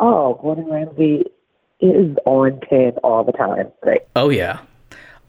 oh, 0.00 0.38
Gordon 0.42 0.66
Ramsay 0.66 1.24
is 1.80 2.16
on 2.24 2.60
10 2.68 2.92
all 3.04 3.22
the 3.24 3.32
time. 3.32 3.70
Great. 3.82 4.02
Oh 4.16 4.30
yeah. 4.30 4.60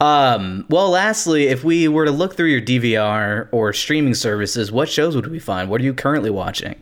Um, 0.00 0.64
well, 0.68 0.90
lastly, 0.90 1.48
if 1.48 1.64
we 1.64 1.88
were 1.88 2.04
to 2.04 2.10
look 2.12 2.36
through 2.36 2.48
your 2.50 2.60
DVR 2.60 3.48
or 3.52 3.72
streaming 3.72 4.14
services, 4.14 4.70
what 4.70 4.88
shows 4.88 5.16
would 5.16 5.26
we 5.26 5.38
find? 5.40 5.68
What 5.70 5.80
are 5.80 5.84
you 5.84 5.94
currently 5.94 6.30
watching? 6.30 6.80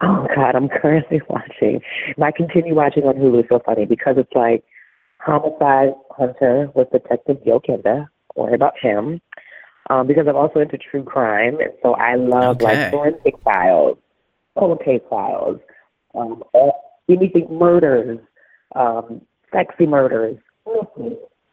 Oh 0.00 0.26
God, 0.34 0.54
I'm 0.56 0.68
currently 0.68 1.20
watching. 1.28 1.80
And 2.16 2.24
I 2.24 2.32
continue 2.32 2.74
watching 2.74 3.04
on 3.04 3.14
Hulu. 3.16 3.40
It's 3.40 3.48
so 3.48 3.60
funny 3.64 3.84
because 3.84 4.16
it's 4.18 4.32
like 4.34 4.64
Homicide 5.18 5.94
Hunter 6.10 6.70
with 6.74 6.90
Detective 6.90 7.38
Joe 7.44 7.60
Kenda. 7.60 8.08
Worry 8.34 8.54
about 8.54 8.74
him. 8.80 9.20
Um, 9.90 10.06
because 10.06 10.26
I'm 10.28 10.36
also 10.36 10.60
into 10.60 10.76
true 10.76 11.02
crime, 11.02 11.58
and 11.60 11.70
so 11.82 11.94
I 11.94 12.16
love 12.16 12.56
Okay. 12.60 12.64
like 12.66 12.90
forensic 12.90 13.34
files, 13.42 13.96
cold 14.58 14.82
case 14.84 15.00
files, 15.08 15.58
um, 16.14 16.42
all, 16.52 17.00
anything 17.08 17.46
murders, 17.50 18.18
um, 18.76 19.22
sexy 19.50 19.86
murders. 19.86 20.36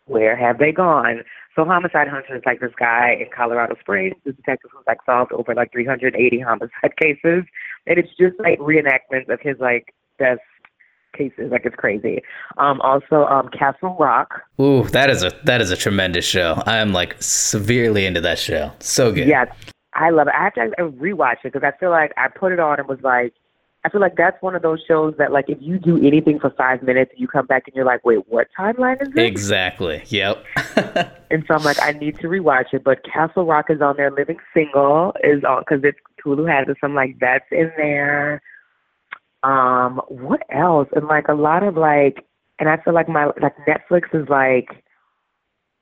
Where 0.06 0.36
have 0.36 0.60
they 0.60 0.72
gone? 0.72 1.24
So 1.56 1.64
Homicide 1.64 2.08
Hunter 2.10 2.36
is 2.36 2.44
like 2.46 2.60
this 2.60 2.74
guy 2.78 3.16
in 3.20 3.28
Colorado 3.36 3.76
Springs, 3.80 4.16
this 4.26 4.36
detective 4.36 4.72
who's 4.74 4.84
like 4.86 5.00
solved 5.06 5.32
over 5.32 5.56
like 5.56 5.72
380 5.72 6.40
homicide 6.40 6.98
cases, 7.00 7.44
and 7.88 7.98
it's 7.98 8.10
just 8.20 8.36
like 8.40 8.60
reenactments 8.60 9.30
of 9.30 9.40
his 9.42 9.56
like 9.60 9.94
best 10.20 10.42
cases. 11.16 11.52
Like 11.52 11.66
it's 11.66 11.76
crazy. 11.76 12.22
Um, 12.58 12.82
also, 12.82 13.26
um, 13.26 13.50
Castle 13.50 13.96
Rock. 14.00 14.42
Ooh, 14.60 14.84
that 14.90 15.10
is 15.10 15.24
a 15.24 15.32
that 15.46 15.62
is 15.62 15.72
a 15.72 15.78
tremendous 15.78 16.26
show. 16.26 16.62
I 16.66 16.78
am 16.78 16.92
like 16.92 17.16
severely 17.22 18.06
into 18.06 18.22
that 18.22 18.38
show. 18.38 18.72
So 18.80 19.12
good. 19.12 19.28
Yes, 19.28 19.48
I 19.94 20.10
love 20.10 20.28
it. 20.28 20.34
I 20.38 20.44
have 20.44 20.54
to 20.54 20.70
rewatch 20.98 21.46
it 21.46 21.54
because 21.54 21.64
I 21.64 21.78
feel 21.80 21.90
like 21.90 22.12
I 22.18 22.28
put 22.28 22.52
it 22.52 22.60
on 22.60 22.80
and 22.80 22.88
was 22.88 23.00
like, 23.02 23.34
I 23.86 23.90
feel 23.90 24.02
like 24.02 24.16
that's 24.18 24.42
one 24.42 24.56
of 24.56 24.64
those 24.64 24.80
shows 24.88 25.14
that 25.20 25.32
like 25.32 25.46
if 25.48 25.60
you 25.62 25.78
do 25.78 25.98
anything 25.98 26.40
for 26.40 26.50
five 26.50 26.82
minutes, 26.82 27.12
you 27.16 27.28
come 27.28 27.46
back 27.46 27.68
and 27.68 27.76
you're 27.76 27.86
like, 27.86 28.04
wait, 28.04 28.28
what 28.28 28.48
timeline 28.58 29.00
is 29.00 29.10
this? 29.14 29.24
Exactly. 29.24 30.04
Yep. 30.08 30.44
And 31.32 31.44
so 31.48 31.56
I'm 31.56 31.64
like, 31.64 31.82
I 31.82 31.92
need 31.92 32.20
to 32.20 32.28
rewatch 32.28 32.72
it. 32.72 32.84
But 32.84 33.04
Castle 33.04 33.46
Rock 33.46 33.66
is 33.70 33.82
on 33.82 33.98
there. 33.98 34.12
Living 34.12 34.38
Single 34.54 35.12
is 35.24 35.44
on 35.44 35.64
because 35.68 35.84
it's 35.84 35.98
Hulu 36.24 36.48
has 36.50 36.68
it. 36.70 36.78
So 36.80 36.88
I'm 36.88 36.94
like, 36.94 37.18
that's 37.20 37.46
in 37.52 37.72
there. 37.78 38.42
Um, 39.44 40.00
what 40.08 40.42
else? 40.52 40.88
And 40.96 41.08
like 41.08 41.28
a 41.28 41.34
lot 41.34 41.64
of 41.64 41.76
like, 41.76 42.26
and 42.60 42.70
I 42.70 42.78
feel 42.78 42.94
like 42.94 43.10
my 43.10 43.26
like 43.42 43.56
Netflix 43.68 44.04
is 44.14 44.30
like, 44.30 44.70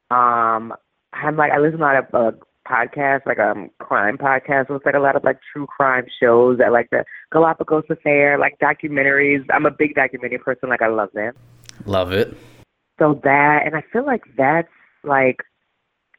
um, 0.10 0.74
I'm 1.12 1.36
like 1.36 1.52
I 1.52 1.60
listen 1.60 1.80
to 1.80 1.84
a 1.84 1.88
lot 1.88 1.98
of 1.98 2.16
uh, 2.16 2.38
podcasts, 2.68 3.26
like 3.26 3.40
um 3.40 3.70
crime 3.80 4.18
podcasts. 4.18 4.68
So 4.68 4.76
it's 4.76 4.86
like 4.86 4.96
a 4.96 5.00
lot 5.00 5.16
of 5.16 5.24
like 5.24 5.40
true 5.52 5.66
crime 5.66 6.06
shows 6.22 6.58
that 6.60 6.72
like 6.72 6.90
the 6.92 7.04
Galapagos 7.32 7.86
Affair, 7.90 8.38
like 8.38 8.58
documentaries. 8.60 9.46
I'm 9.52 9.66
a 9.66 9.72
big 9.72 9.96
documentary 9.96 10.40
person. 10.40 10.70
Like 10.70 10.82
I 10.82 10.88
love 10.88 11.10
them. 11.14 11.34
Love 11.86 12.12
it. 12.12 12.36
So 13.00 13.20
that, 13.24 13.64
and 13.66 13.76
I 13.76 13.84
feel 13.92 14.06
like 14.06 14.22
that's 14.38 14.70
like, 15.04 15.38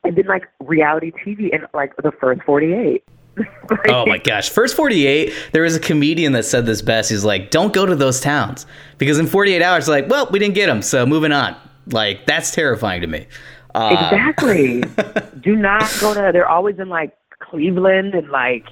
and 0.02 0.16
then 0.16 0.26
like 0.26 0.44
reality 0.60 1.12
TV 1.12 1.54
and 1.54 1.66
like 1.72 1.92
the 2.02 2.12
first 2.20 2.42
48. 2.42 3.04
Like, 3.68 3.88
Oh 3.88 4.06
my 4.06 4.18
gosh. 4.18 4.48
First 4.48 4.76
48, 4.76 5.32
there 5.52 5.62
was 5.62 5.74
a 5.74 5.80
comedian 5.80 6.34
that 6.34 6.44
said 6.44 6.66
this 6.66 6.82
best. 6.82 7.10
He's 7.10 7.24
like, 7.24 7.50
don't 7.50 7.72
go 7.72 7.84
to 7.84 7.96
those 7.96 8.20
towns. 8.20 8.64
Because 8.98 9.18
in 9.18 9.26
48 9.26 9.60
hours, 9.60 9.88
like, 9.88 10.08
well, 10.08 10.28
we 10.30 10.38
didn't 10.38 10.54
get 10.54 10.66
them. 10.66 10.82
So 10.82 11.04
moving 11.04 11.32
on. 11.32 11.56
Like, 11.86 12.26
that's 12.26 12.52
terrifying 12.54 13.00
to 13.00 13.06
me. 13.08 13.26
Exactly. 13.74 14.82
Do 15.40 15.56
not 15.56 15.82
go 16.00 16.14
to, 16.14 16.30
they're 16.32 16.48
always 16.48 16.78
in 16.78 16.88
like 16.88 17.16
Cleveland 17.40 18.14
and 18.14 18.28
like, 18.30 18.64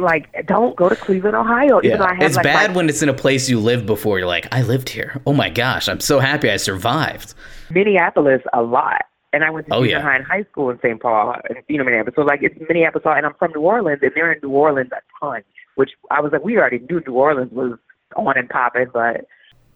like, 0.00 0.46
don't 0.46 0.74
go 0.74 0.88
to 0.88 0.96
Cleveland, 0.96 1.36
Ohio. 1.36 1.80
Even 1.84 1.98
though 2.00 2.04
I 2.04 2.10
Yeah. 2.10 2.14
have 2.14 2.22
It's 2.24 2.36
like, 2.36 2.42
bad 2.44 2.70
my 2.70 2.76
when 2.76 2.88
it's 2.88 3.00
in 3.02 3.08
a 3.08 3.14
place 3.14 3.48
you 3.48 3.60
lived 3.60 3.86
before. 3.86 4.18
You're 4.18 4.26
like, 4.26 4.48
I 4.52 4.62
lived 4.62 4.88
here. 4.88 5.20
Oh 5.26 5.32
my 5.32 5.48
gosh. 5.48 5.88
I'm 5.88 6.00
so 6.00 6.18
happy 6.18 6.50
I 6.50 6.56
survived. 6.56 7.34
Minneapolis 7.70 8.42
a 8.52 8.62
lot. 8.62 9.02
And 9.32 9.42
I 9.44 9.50
went 9.50 9.66
to 9.68 9.74
Oh, 9.74 9.82
yeah. 9.82 10.00
high 10.00 10.16
and 10.16 10.24
high 10.24 10.44
school 10.50 10.70
in 10.70 10.78
St. 10.80 11.00
Paul, 11.00 11.34
and 11.48 11.58
you 11.68 11.76
know 11.78 11.82
Minneapolis. 11.84 12.14
So 12.16 12.22
like 12.22 12.40
it's 12.42 12.54
Minneapolis, 12.68 13.04
and 13.06 13.26
I'm 13.26 13.34
from 13.34 13.50
New 13.52 13.62
Orleans, 13.62 13.98
and 14.02 14.12
they're 14.14 14.32
in 14.32 14.38
New 14.42 14.50
Orleans 14.50 14.90
a 14.92 15.00
ton. 15.24 15.42
Which 15.74 15.90
I 16.12 16.20
was 16.20 16.30
like, 16.32 16.44
we 16.44 16.56
already 16.56 16.78
knew 16.88 17.02
New 17.06 17.14
Orleans 17.14 17.50
was 17.52 17.76
on 18.14 18.36
and 18.38 18.48
popping, 18.48 18.86
but 18.92 19.26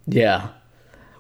Yeah. 0.07 0.49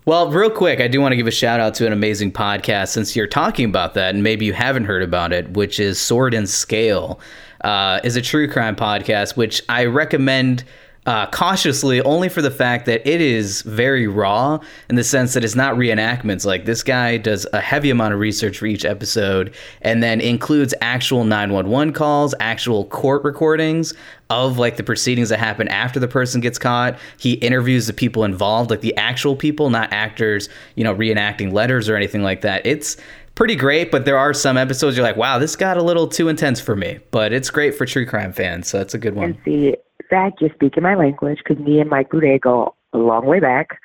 Well, 0.08 0.30
real 0.30 0.48
quick, 0.48 0.80
I 0.80 0.88
do 0.88 1.02
want 1.02 1.12
to 1.12 1.16
give 1.16 1.26
a 1.26 1.30
shout 1.30 1.60
out 1.60 1.74
to 1.74 1.86
an 1.86 1.92
amazing 1.92 2.32
podcast 2.32 2.88
since 2.88 3.14
you're 3.14 3.26
talking 3.26 3.66
about 3.66 3.92
that, 3.92 4.14
and 4.14 4.24
maybe 4.24 4.46
you 4.46 4.54
haven't 4.54 4.86
heard 4.86 5.02
about 5.02 5.34
it, 5.34 5.50
which 5.50 5.78
is 5.78 6.00
Sword 6.00 6.32
and 6.32 6.48
Scale, 6.48 7.20
uh, 7.60 8.00
is 8.02 8.16
a 8.16 8.22
true 8.22 8.50
crime 8.50 8.74
podcast, 8.74 9.36
which 9.36 9.62
I 9.68 9.84
recommend 9.84 10.64
uh, 11.08 11.26
cautiously 11.30 12.02
only 12.02 12.28
for 12.28 12.42
the 12.42 12.50
fact 12.50 12.84
that 12.84 13.08
it 13.08 13.22
is 13.22 13.62
very 13.62 14.06
raw 14.06 14.58
in 14.90 14.96
the 14.96 15.02
sense 15.02 15.32
that 15.32 15.42
it's 15.42 15.54
not 15.54 15.74
reenactments. 15.74 16.44
Like 16.44 16.66
this 16.66 16.82
guy 16.82 17.16
does 17.16 17.46
a 17.54 17.62
heavy 17.62 17.88
amount 17.88 18.12
of 18.12 18.20
research 18.20 18.58
for 18.58 18.66
each 18.66 18.84
episode, 18.84 19.54
and 19.80 20.02
then 20.02 20.20
includes 20.20 20.74
actual 20.82 21.24
911 21.24 21.94
calls, 21.94 22.34
actual 22.40 22.84
court 22.84 23.24
recordings 23.24 23.94
of 24.28 24.58
like 24.58 24.76
the 24.76 24.82
proceedings 24.82 25.30
that 25.30 25.38
happen 25.38 25.66
after 25.68 25.98
the 25.98 26.08
person 26.08 26.42
gets 26.42 26.58
caught. 26.58 26.98
He 27.16 27.32
interviews 27.34 27.86
the 27.86 27.94
people 27.94 28.24
involved, 28.24 28.68
like 28.68 28.82
the 28.82 28.94
actual 28.98 29.34
people, 29.34 29.70
not 29.70 29.90
actors, 29.90 30.50
you 30.74 30.84
know, 30.84 30.94
reenacting 30.94 31.54
letters 31.54 31.88
or 31.88 31.96
anything 31.96 32.22
like 32.22 32.42
that. 32.42 32.66
It's 32.66 32.98
pretty 33.38 33.54
great, 33.54 33.92
but 33.92 34.04
there 34.04 34.18
are 34.18 34.34
some 34.34 34.58
episodes 34.58 34.96
you're 34.96 35.06
like, 35.06 35.16
wow, 35.16 35.38
this 35.38 35.54
got 35.54 35.76
a 35.76 35.82
little 35.82 36.08
too 36.08 36.28
intense 36.28 36.60
for 36.60 36.74
me. 36.74 36.98
But 37.12 37.32
it's 37.32 37.50
great 37.50 37.72
for 37.76 37.86
true 37.86 38.04
crime 38.04 38.32
fans, 38.32 38.68
so 38.68 38.78
that's 38.78 38.94
a 38.94 38.98
good 38.98 39.14
one. 39.14 39.26
And 39.26 39.38
see, 39.44 39.76
Zach, 40.10 40.34
you're 40.40 40.50
speaking 40.54 40.82
my 40.82 40.96
language 40.96 41.38
because 41.38 41.64
me 41.64 41.80
and 41.80 41.88
Mike 41.88 42.10
Boudet 42.10 42.40
go 42.40 42.74
a 42.92 42.98
long 42.98 43.24
way 43.26 43.38
back. 43.38 43.78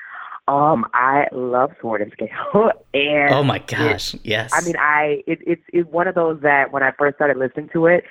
Um, 0.48 0.86
I 0.94 1.28
love 1.32 1.72
Sword 1.80 2.02
and 2.02 2.12
Scale, 2.12 2.72
and 2.94 3.34
oh 3.34 3.44
my 3.44 3.60
gosh, 3.60 4.16
it, 4.16 4.22
yes. 4.26 4.52
I 4.54 4.62
mean, 4.66 4.76
I 4.78 5.24
it, 5.26 5.40
it's 5.46 5.62
it's 5.72 5.90
one 5.90 6.08
of 6.08 6.16
those 6.16 6.42
that 6.42 6.74
when 6.74 6.84
I 6.84 6.92
first 6.98 7.16
started 7.16 7.38
listening 7.38 7.70
to 7.74 7.86
it, 7.86 8.04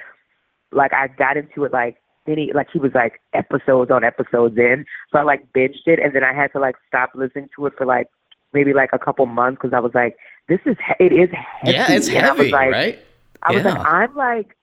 like 0.70 0.94
I 0.94 1.08
got 1.08 1.36
into 1.36 1.64
it 1.64 1.72
like 1.72 1.96
many 2.26 2.50
like 2.54 2.68
he 2.72 2.78
was 2.78 2.92
like 2.94 3.20
episodes 3.34 3.90
on 3.90 4.02
episodes 4.02 4.56
in, 4.56 4.86
so 5.12 5.18
I 5.18 5.24
like 5.24 5.52
binged 5.52 5.86
it, 5.86 5.98
and 5.98 6.14
then 6.14 6.24
I 6.24 6.32
had 6.32 6.52
to 6.52 6.58
like 6.58 6.76
stop 6.88 7.10
listening 7.14 7.50
to 7.56 7.66
it 7.66 7.74
for 7.76 7.84
like 7.84 8.06
maybe 8.54 8.72
like 8.72 8.90
a 8.94 8.98
couple 8.98 9.26
months 9.26 9.58
because 9.60 9.74
I 9.74 9.80
was 9.80 9.92
like, 9.94 10.16
this 10.48 10.60
is 10.66 10.76
it 10.98 11.12
is 11.12 11.30
heavy. 11.30 11.76
Yeah, 11.76 11.92
it's 11.92 12.08
heavy, 12.08 12.28
I 12.28 12.32
was 12.32 12.50
like, 12.50 12.70
right? 12.72 12.98
I 13.42 13.52
was 13.52 13.64
yeah. 13.64 13.74
like, 13.74 13.86
I'm 13.86 14.14
like 14.14 14.56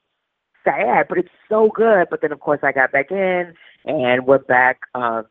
sad, 0.63 1.07
but 1.09 1.17
it's 1.17 1.29
so 1.47 1.69
good. 1.73 2.07
But 2.09 2.21
then 2.21 2.31
of 2.31 2.39
course 2.39 2.59
I 2.63 2.71
got 2.71 2.91
back 2.91 3.11
in, 3.11 3.53
and 3.85 4.25
we're 4.25 4.39
back. 4.39 4.79
um 4.95 5.25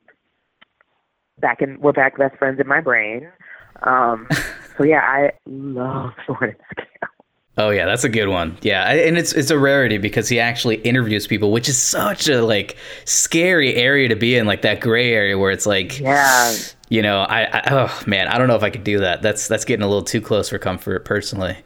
back 1.40 1.62
in 1.62 1.80
we're 1.80 1.92
back 1.92 2.18
best 2.18 2.36
friends 2.36 2.60
in 2.60 2.66
my 2.66 2.80
brain. 2.80 3.28
Um, 3.82 4.28
so 4.76 4.84
yeah, 4.84 5.00
I 5.00 5.30
love 5.46 6.12
Sword 6.26 6.42
and 6.42 6.56
Scale. 6.72 7.07
Oh 7.58 7.70
yeah, 7.70 7.86
that's 7.86 8.04
a 8.04 8.08
good 8.08 8.28
one. 8.28 8.56
Yeah, 8.62 8.88
and 8.88 9.18
it's 9.18 9.32
it's 9.32 9.50
a 9.50 9.58
rarity 9.58 9.98
because 9.98 10.28
he 10.28 10.38
actually 10.38 10.76
interviews 10.76 11.26
people, 11.26 11.50
which 11.50 11.68
is 11.68 11.76
such 11.76 12.28
a 12.28 12.40
like 12.40 12.76
scary 13.04 13.74
area 13.74 14.08
to 14.08 14.14
be 14.14 14.36
in, 14.36 14.46
like 14.46 14.62
that 14.62 14.80
gray 14.80 15.12
area 15.12 15.36
where 15.36 15.50
it's 15.50 15.66
like, 15.66 15.98
yeah, 15.98 16.54
you 16.88 17.02
know, 17.02 17.22
I, 17.22 17.46
I 17.46 17.62
oh 17.70 18.02
man, 18.06 18.28
I 18.28 18.38
don't 18.38 18.46
know 18.46 18.54
if 18.54 18.62
I 18.62 18.70
could 18.70 18.84
do 18.84 19.00
that. 19.00 19.22
That's 19.22 19.48
that's 19.48 19.64
getting 19.64 19.82
a 19.82 19.88
little 19.88 20.04
too 20.04 20.20
close 20.20 20.48
for 20.48 20.58
comfort 20.58 21.04
personally. 21.04 21.56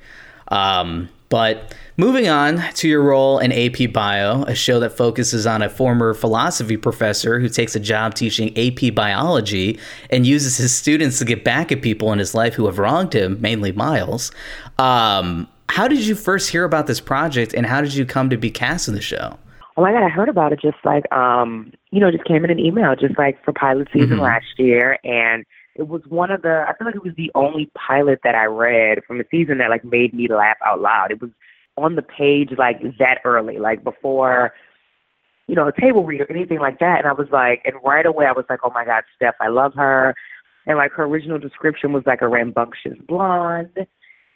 Um, 0.49 1.11
but 1.29 1.75
moving 1.99 2.29
on 2.29 2.63
to 2.75 2.89
your 2.89 3.03
role 3.03 3.39
in 3.39 3.53
AP 3.53 3.93
Bio, 3.93 4.45
a 4.45 4.55
show 4.55 4.81
that 4.81 4.97
focuses 4.97 5.47
on 5.47 5.61
a 5.61 5.69
former 5.69 6.15
philosophy 6.15 6.79
professor 6.79 7.39
who 7.39 7.51
takes 7.51 7.77
a 7.77 7.81
job 7.81 8.15
teaching 8.15 8.57
AP 8.57 8.95
biology 8.95 9.79
and 10.09 10.27
uses 10.27 10.57
his 10.57 10.75
students 10.75 11.19
to 11.19 11.27
get 11.27 11.45
back 11.45 11.71
at 11.71 11.83
people 11.83 12.13
in 12.13 12.19
his 12.19 12.35
life 12.35 12.55
who 12.55 12.65
have 12.67 12.79
wronged 12.79 13.15
him, 13.15 13.39
mainly 13.41 13.73
Miles. 13.73 14.31
Um, 14.79 15.49
how 15.73 15.89
did 15.89 16.05
you 16.07 16.15
first 16.15 16.51
hear 16.51 16.65
about 16.65 16.87
this 16.87 17.01
project 17.01 17.55
and 17.55 17.65
how 17.65 17.81
did 17.81 17.95
you 17.95 18.05
come 18.05 18.29
to 18.29 18.37
be 18.37 18.51
cast 18.51 18.89
in 18.89 18.95
the 18.95 19.01
show? 19.01 19.39
Oh 19.79 19.81
my 19.81 19.91
god, 19.91 20.05
I 20.05 20.11
heard 20.11 20.29
about 20.29 20.53
it 20.53 20.61
just 20.61 20.77
like 20.85 21.11
um, 21.11 21.73
you 21.91 21.99
know, 21.99 22.11
just 22.11 22.25
came 22.25 22.45
in 22.45 22.51
an 22.51 22.59
email 22.59 22.95
just 22.95 23.17
like 23.17 23.43
for 23.43 23.55
pilot 23.55 23.89
season 23.91 24.11
mm-hmm. 24.11 24.21
last 24.21 24.45
year 24.59 24.99
and 25.03 25.47
it 25.75 25.89
was 25.89 26.03
one 26.11 26.31
of 26.31 26.43
the 26.43 26.67
I 26.69 26.77
feel 26.77 26.87
like 26.87 26.97
it 26.97 27.03
was 27.03 27.15
the 27.17 27.33
only 27.35 27.71
pilot 27.75 28.21
that 28.23 28.35
I 28.35 28.45
read 28.45 28.99
from 29.07 29.17
the 29.17 29.25
season 29.31 29.57
that 29.59 29.71
like 29.71 29.83
made 29.83 30.13
me 30.13 30.29
laugh 30.29 30.59
out 30.63 30.83
loud. 30.83 31.11
It 31.11 31.23
was 31.23 31.31
on 31.79 31.97
the 31.97 32.03
page 32.03 32.51
like 32.59 32.83
that 32.99 33.21
early, 33.25 33.59
like 33.59 33.83
before 33.83 34.53
you 35.49 35.55
know, 35.55 35.69
a 35.69 35.81
table 35.81 36.05
read 36.05 36.21
or 36.21 36.31
anything 36.31 36.61
like 36.61 36.81
that. 36.81 36.99
And 36.99 37.09
I 37.09 37.15
was 37.15 37.29
like 37.33 37.63
and 37.65 37.77
right 37.83 38.05
away 38.05 38.27
I 38.27 38.33
was 38.33 38.45
like, 38.51 38.61
Oh 38.63 38.73
my 38.75 38.85
God, 38.85 39.05
Stef, 39.19 39.33
I 39.41 39.49
love 39.49 39.73
her 39.77 40.15
and 40.67 40.77
like 40.77 40.93
her 40.93 41.05
original 41.05 41.39
description 41.39 41.95
was 41.95 42.03
like 42.05 42.21
a 42.21 42.29
rambunctious 42.29 42.99
blonde 43.09 43.87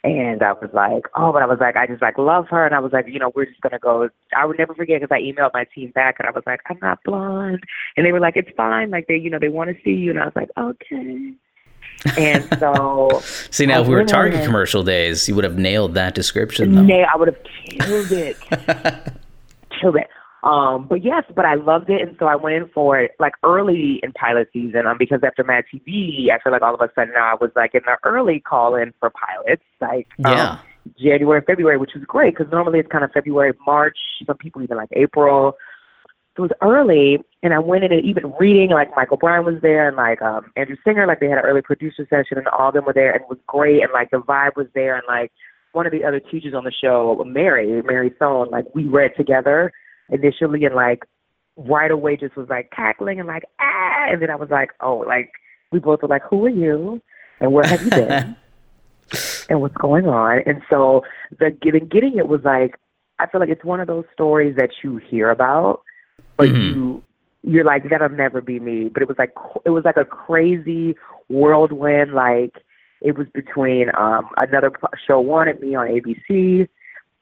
and 0.03 0.43
I 0.43 0.53
was 0.53 0.69
like, 0.73 1.05
oh, 1.15 1.33
but 1.33 1.41
I 1.41 1.45
was 1.45 1.57
like, 1.59 1.75
I 1.75 1.87
just 1.87 2.01
like 2.01 2.17
love 2.17 2.47
her. 2.49 2.65
And 2.65 2.75
I 2.75 2.79
was 2.79 2.93
like, 2.93 3.07
you 3.07 3.19
know, 3.19 3.31
we're 3.35 3.45
just 3.45 3.61
going 3.61 3.71
to 3.71 3.79
go. 3.79 4.09
I 4.35 4.45
would 4.45 4.57
never 4.57 4.73
forget 4.73 5.01
because 5.01 5.13
I 5.13 5.21
emailed 5.21 5.51
my 5.53 5.65
team 5.73 5.91
back 5.91 6.17
and 6.19 6.27
I 6.27 6.31
was 6.31 6.43
like, 6.45 6.61
I'm 6.69 6.77
not 6.81 6.99
blonde. 7.03 7.63
And 7.95 8.05
they 8.05 8.11
were 8.11 8.19
like, 8.19 8.37
it's 8.37 8.51
fine. 8.55 8.91
Like 8.91 9.07
they, 9.07 9.17
you 9.17 9.29
know, 9.29 9.39
they 9.39 9.49
want 9.49 9.69
to 9.69 9.83
see 9.83 9.91
you. 9.91 10.11
And 10.11 10.19
I 10.19 10.25
was 10.25 10.35
like, 10.35 10.49
okay. 10.57 11.33
And 12.17 12.47
so. 12.59 13.21
see, 13.49 13.65
now 13.65 13.81
if 13.81 13.87
we 13.87 13.95
were 13.95 14.05
Target 14.05 14.45
commercial 14.45 14.83
days, 14.83 15.27
you 15.27 15.35
would 15.35 15.43
have 15.43 15.57
nailed 15.57 15.95
that 15.95 16.13
description. 16.13 16.75
Though. 16.75 16.83
Nay, 16.83 17.03
I 17.03 17.17
would 17.17 17.27
have 17.27 17.43
killed 17.65 18.11
it. 18.11 18.37
killed 19.81 19.95
it. 19.95 20.07
Um, 20.43 20.87
but 20.87 21.03
yes, 21.03 21.23
but 21.35 21.45
I 21.45 21.55
loved 21.55 21.89
it, 21.89 22.01
and 22.01 22.15
so 22.19 22.27
I 22.27 22.35
went 22.35 22.55
in 22.55 22.69
for 22.69 22.99
it 22.99 23.11
like 23.19 23.33
early 23.43 23.99
in 24.03 24.11
pilot 24.13 24.49
season. 24.53 24.85
Um, 24.85 24.97
because 24.97 25.19
after 25.23 25.43
Mad 25.43 25.65
TV, 25.73 26.29
I 26.31 26.39
feel 26.39 26.51
like 26.51 26.61
all 26.61 26.75
of 26.75 26.81
a 26.81 26.91
sudden 26.93 27.13
now 27.13 27.31
I 27.31 27.35
was 27.35 27.51
like 27.55 27.73
in 27.73 27.81
the 27.85 27.97
early 28.03 28.39
call 28.39 28.75
in 28.75 28.93
for 28.99 29.09
pilots, 29.09 29.63
like 29.81 30.07
yeah. 30.19 30.51
um, 30.51 30.59
January, 30.99 31.41
February, 31.45 31.77
which 31.77 31.91
was 31.95 32.03
great 32.05 32.37
because 32.37 32.51
normally 32.51 32.79
it's 32.79 32.91
kind 32.91 33.03
of 33.03 33.11
February, 33.11 33.53
March. 33.65 33.97
Some 34.25 34.37
people 34.37 34.61
even 34.61 34.77
like 34.77 34.89
April. 34.91 35.53
So 36.35 36.43
it 36.43 36.51
was 36.51 36.57
early, 36.61 37.17
and 37.41 37.51
I 37.51 37.57
went 37.57 37.83
in 37.83 37.91
and 37.91 38.05
even 38.05 38.31
reading 38.39 38.69
like 38.69 38.95
Mike 38.95 39.11
O'Brien 39.11 39.43
was 39.43 39.59
there 39.63 39.87
and 39.87 39.97
like 39.97 40.21
um 40.21 40.51
Andrew 40.55 40.77
Singer, 40.85 41.07
like 41.07 41.19
they 41.19 41.29
had 41.29 41.39
an 41.39 41.45
early 41.45 41.63
producer 41.63 42.05
session, 42.11 42.37
and 42.37 42.47
all 42.49 42.67
of 42.67 42.75
them 42.75 42.85
were 42.85 42.93
there, 42.93 43.11
and 43.11 43.23
it 43.23 43.29
was 43.29 43.39
great, 43.47 43.81
and 43.81 43.91
like 43.91 44.11
the 44.11 44.17
vibe 44.17 44.55
was 44.55 44.67
there, 44.75 44.95
and 44.95 45.03
like 45.07 45.31
one 45.71 45.87
of 45.87 45.91
the 45.91 46.05
other 46.05 46.19
teachers 46.19 46.53
on 46.53 46.63
the 46.63 46.71
show, 46.71 47.23
Mary, 47.25 47.81
Mary 47.81 48.13
Sohn, 48.19 48.49
like 48.51 48.65
we 48.75 48.85
read 48.85 49.11
together 49.17 49.73
initially 50.09 50.65
and 50.65 50.75
like 50.75 51.05
right 51.55 51.91
away 51.91 52.15
just 52.15 52.35
was 52.35 52.47
like 52.49 52.71
cackling 52.71 53.19
and 53.19 53.27
like 53.27 53.43
ah 53.59 54.07
and 54.09 54.21
then 54.21 54.29
I 54.29 54.35
was 54.35 54.49
like, 54.49 54.71
Oh, 54.81 54.97
like 54.97 55.31
we 55.71 55.79
both 55.79 56.01
were 56.01 56.07
like, 56.07 56.23
Who 56.29 56.45
are 56.45 56.49
you? 56.49 57.01
And 57.39 57.53
where 57.53 57.65
have 57.65 57.83
you 57.83 57.89
been? 57.89 58.35
and 59.49 59.61
what's 59.61 59.77
going 59.77 60.07
on? 60.07 60.41
And 60.45 60.61
so 60.69 61.03
the 61.39 61.51
getting 61.51 61.87
getting 61.87 62.17
it 62.17 62.27
was 62.27 62.41
like 62.43 62.75
I 63.19 63.27
feel 63.27 63.41
like 63.41 63.49
it's 63.49 63.63
one 63.63 63.79
of 63.79 63.87
those 63.87 64.05
stories 64.13 64.55
that 64.57 64.69
you 64.83 64.97
hear 64.97 65.31
about, 65.31 65.81
but 66.37 66.49
mm-hmm. 66.49 66.79
you 66.79 67.03
you're 67.43 67.63
like 67.63 67.89
that'll 67.89 68.09
never 68.09 68.41
be 68.41 68.59
me. 68.59 68.89
But 68.89 69.01
it 69.01 69.07
was 69.07 69.17
like 69.17 69.33
it 69.65 69.71
was 69.71 69.85
like 69.85 69.97
a 69.97 70.05
crazy 70.05 70.95
whirlwind. 71.29 72.13
Like 72.13 72.55
it 73.01 73.17
was 73.17 73.27
between 73.33 73.89
um 73.97 74.29
another 74.37 74.71
show 75.05 75.19
wanted 75.19 75.59
me 75.61 75.75
on 75.75 75.87
ABC 75.87 76.67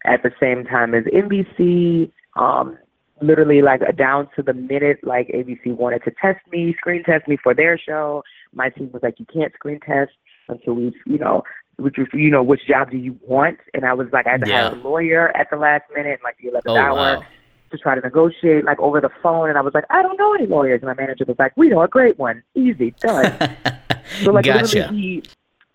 at 0.06 0.24
the 0.24 0.32
same 0.39 0.65
time 0.65 0.93
as 0.93 1.04
NBC 1.06 2.12
um, 2.36 2.78
literally 3.21 3.62
like 3.62 3.82
down 3.95 4.28
to 4.36 4.43
the 4.43 4.54
minute 4.54 5.00
like 5.04 5.28
ABC 5.30 5.76
wanted 5.76 6.04
to 6.04 6.12
test 6.21 6.39
me, 6.52 6.76
screen 6.78 7.04
test 7.04 7.28
me 7.28 7.38
for 7.41 7.54
their 7.54 7.78
show. 7.78 8.24
My 8.54 8.69
team 8.69 8.91
was 8.91 9.04
like, 9.04 9.19
you 9.19 9.26
can't 9.32 9.54
screen 9.54 9.80
test 9.80 10.12
until 10.48 10.74
we've, 10.74 10.93
you 11.06 11.17
know, 11.17 11.43
which 11.78 11.98
you 12.13 12.30
know, 12.30 12.43
which 12.43 12.67
job 12.67 12.91
do 12.91 12.98
you 12.98 13.17
want? 13.21 13.60
And 13.74 13.86
I 13.86 13.93
was 13.93 14.08
like, 14.13 14.28
I 14.28 14.32
had 14.32 14.43
to 14.45 14.50
yeah. 14.50 14.69
hire 14.69 14.80
a 14.80 14.84
lawyer 14.84 15.36
at 15.36 15.50
the 15.50 15.58
last 15.58 15.84
minute, 15.95 16.19
like 16.24 16.38
the 16.41 16.50
11th 16.50 16.62
oh, 16.67 16.78
hour. 16.78 16.95
Wow. 16.95 17.24
To 17.71 17.80
try 17.80 17.95
to 17.95 18.02
negotiate 18.02 18.63
like 18.63 18.80
over 18.80 19.02
the 19.02 19.10
phone, 19.24 19.50
and 19.50 19.58
I 19.58 19.62
was 19.62 19.74
like, 19.74 19.86
I 19.89 20.04
don't 20.04 20.17
know 20.19 20.36
any 20.36 20.45
lawyers. 20.45 20.82
And 20.82 20.88
my 20.88 20.93
manager 20.93 21.26
was 21.28 21.36
like, 21.39 21.52
We 21.58 21.67
know 21.67 21.82
a 21.82 21.88
great 21.88 22.17
one, 22.19 22.43
easy, 22.54 22.91
done. 23.00 23.58
so 24.24 24.32
like 24.32 24.45
gotcha. 24.45 24.88
he 24.89 25.24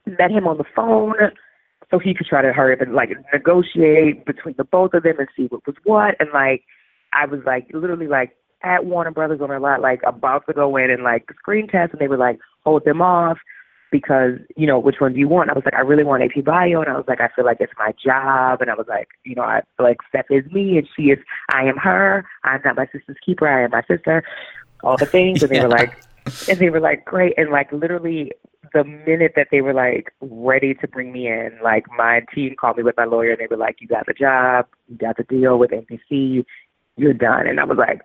met 0.07 0.31
him 0.31 0.47
on 0.47 0.57
the 0.57 0.65
phone, 0.75 1.15
so 1.91 1.99
he 1.99 2.15
could 2.15 2.27
try 2.27 2.43
to 2.43 2.53
hurry 2.53 2.75
up 2.75 2.81
and 2.81 2.95
like 2.95 3.11
negotiate 3.33 4.25
between 4.25 4.55
the 4.57 4.65
both 4.65 4.95
of 4.95 5.03
them 5.03 5.19
and 5.19 5.29
see 5.37 5.47
what 5.47 5.67
was 5.67 5.77
what. 5.85 6.15
And 6.21 6.29
like, 6.33 6.63
I 7.13 7.27
was 7.27 7.41
like 7.45 7.67
literally 7.73 8.07
like 8.07 8.37
at 8.63 8.85
Warner 8.85 9.11
Brothers 9.11 9.41
on 9.41 9.51
a 9.51 9.59
lot, 9.59 9.81
like 9.81 10.01
about 10.07 10.47
to 10.47 10.53
go 10.53 10.77
in 10.77 10.91
and 10.91 11.03
like 11.03 11.25
screen 11.39 11.67
test, 11.67 11.93
and 11.93 12.01
they 12.01 12.09
were 12.09 12.17
like 12.17 12.39
hold 12.65 12.85
them 12.85 13.03
off 13.03 13.39
because 13.91 14.35
you 14.57 14.67
know 14.67 14.79
which 14.79 14.97
one 15.01 15.13
do 15.13 15.19
you 15.19 15.29
want? 15.29 15.51
I 15.51 15.55
was 15.55 15.65
like, 15.65 15.75
I 15.75 15.81
really 15.81 16.05
want 16.05 16.23
AP 16.23 16.45
Bio, 16.45 16.81
and 16.81 16.91
I 16.91 16.97
was 16.97 17.07
like, 17.09 17.21
I 17.21 17.29
feel 17.35 17.45
like 17.45 17.59
it's 17.61 17.73
my 17.79 17.93
job, 18.03 18.61
and 18.61 18.71
I 18.71 18.75
was 18.75 18.87
like, 18.89 19.09
you 19.25 19.35
know, 19.35 19.43
I 19.43 19.63
feel 19.77 19.87
like 19.87 19.99
Stef 20.15 20.25
is 20.31 20.51
me, 20.53 20.79
and 20.79 20.89
she 20.97 21.11
is, 21.11 21.19
I 21.53 21.65
am 21.65 21.77
her. 21.77 22.25
I'm 22.45 22.61
not 22.65 22.77
my 22.77 22.87
sister's 22.93 23.17
keeper. 23.25 23.49
I 23.49 23.65
am 23.65 23.71
my 23.71 23.83
sister. 23.89 24.23
All 24.83 24.97
the 24.97 25.07
things, 25.07 25.43
and 25.43 25.51
they 25.51 25.61
were 25.61 25.69
like, 25.69 26.01
and 26.49 26.59
they 26.59 26.71
were 26.71 26.81
like, 26.81 27.05
great, 27.05 27.35
and 27.37 27.51
like 27.51 27.73
literally 27.73 28.33
the 28.73 28.85
minute 28.85 29.33
that 29.37 29.49
they 29.51 29.61
were 29.61 29.75
like 29.75 30.13
ready 30.21 30.75
to 30.75 30.89
bring 30.89 31.13
me 31.13 31.29
in, 31.29 31.59
like 31.63 31.85
my 31.97 32.23
team 32.35 32.55
called 32.59 32.77
me 32.77 32.83
with 32.83 32.97
my 32.97 33.05
lawyer 33.05 33.33
and 33.33 33.41
they 33.41 33.47
were 33.51 33.57
like, 33.57 33.77
You 33.81 33.89
got 33.89 34.07
the 34.07 34.15
job, 34.15 34.67
you 34.89 34.97
got 34.97 35.17
the 35.17 35.25
deal 35.25 35.59
with 35.59 35.71
NBC, 35.71 36.45
you're 36.97 37.15
done. 37.15 37.47
And 37.47 37.61
I 37.61 37.65
was 37.65 37.79
like, 37.79 38.01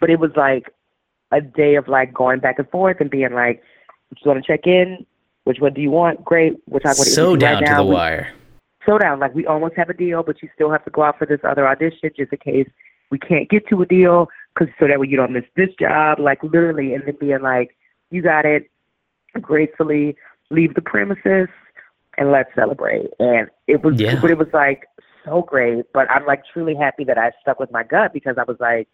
but 0.00 0.10
it 0.10 0.20
was 0.20 0.30
like 0.36 0.70
a 1.32 1.40
day 1.40 1.74
of 1.76 1.88
like 1.88 2.14
going 2.14 2.40
back 2.40 2.58
and 2.58 2.68
forth 2.70 2.98
and 3.00 3.10
being 3.10 3.32
like, 3.32 3.62
just 4.14 4.26
want 4.26 4.42
to 4.42 4.46
check 4.46 4.66
in. 4.66 5.04
Which 5.44 5.58
one 5.60 5.74
do 5.74 5.80
you 5.80 5.90
want? 5.90 6.24
Great. 6.24 6.54
We'll 6.66 6.80
talk 6.80 6.96
about 6.96 7.06
so 7.06 7.36
down 7.36 7.54
right 7.54 7.66
to 7.66 7.70
now. 7.72 7.84
the 7.84 7.90
wire. 7.90 8.32
So 8.84 8.98
down. 8.98 9.20
Like 9.20 9.34
we 9.34 9.46
almost 9.46 9.76
have 9.76 9.88
a 9.88 9.94
deal, 9.94 10.22
but 10.22 10.42
you 10.42 10.48
still 10.54 10.70
have 10.70 10.84
to 10.84 10.90
go 10.90 11.02
out 11.02 11.18
for 11.18 11.26
this 11.26 11.40
other 11.44 11.68
audition 11.68 12.10
just 12.16 12.32
in 12.32 12.38
case 12.38 12.68
we 13.10 13.18
can't 13.18 13.48
get 13.48 13.68
to 13.68 13.82
a 13.82 13.86
deal, 13.86 14.28
because 14.54 14.72
so 14.80 14.88
that 14.88 14.98
way 14.98 15.06
you 15.08 15.16
don't 15.16 15.32
miss 15.32 15.44
this 15.56 15.68
job. 15.78 16.18
Like 16.18 16.42
literally, 16.42 16.94
and 16.94 17.04
then 17.06 17.16
being 17.20 17.42
like, 17.42 17.76
you 18.10 18.22
got 18.22 18.44
it 18.44 18.68
gracefully 19.42 20.16
leave 20.50 20.74
the 20.74 20.82
premises 20.82 21.48
and 22.18 22.32
let's 22.32 22.50
celebrate. 22.54 23.08
And 23.18 23.48
it 23.66 23.82
was, 23.82 24.00
yeah. 24.00 24.20
but 24.20 24.30
it 24.30 24.38
was 24.38 24.48
like 24.52 24.86
so 25.24 25.42
great. 25.42 25.84
But 25.92 26.10
I'm 26.10 26.26
like 26.26 26.42
truly 26.52 26.74
happy 26.74 27.04
that 27.04 27.18
I 27.18 27.32
stuck 27.40 27.60
with 27.60 27.70
my 27.70 27.82
gut 27.82 28.12
because 28.12 28.36
I 28.38 28.44
was 28.44 28.56
like, 28.60 28.88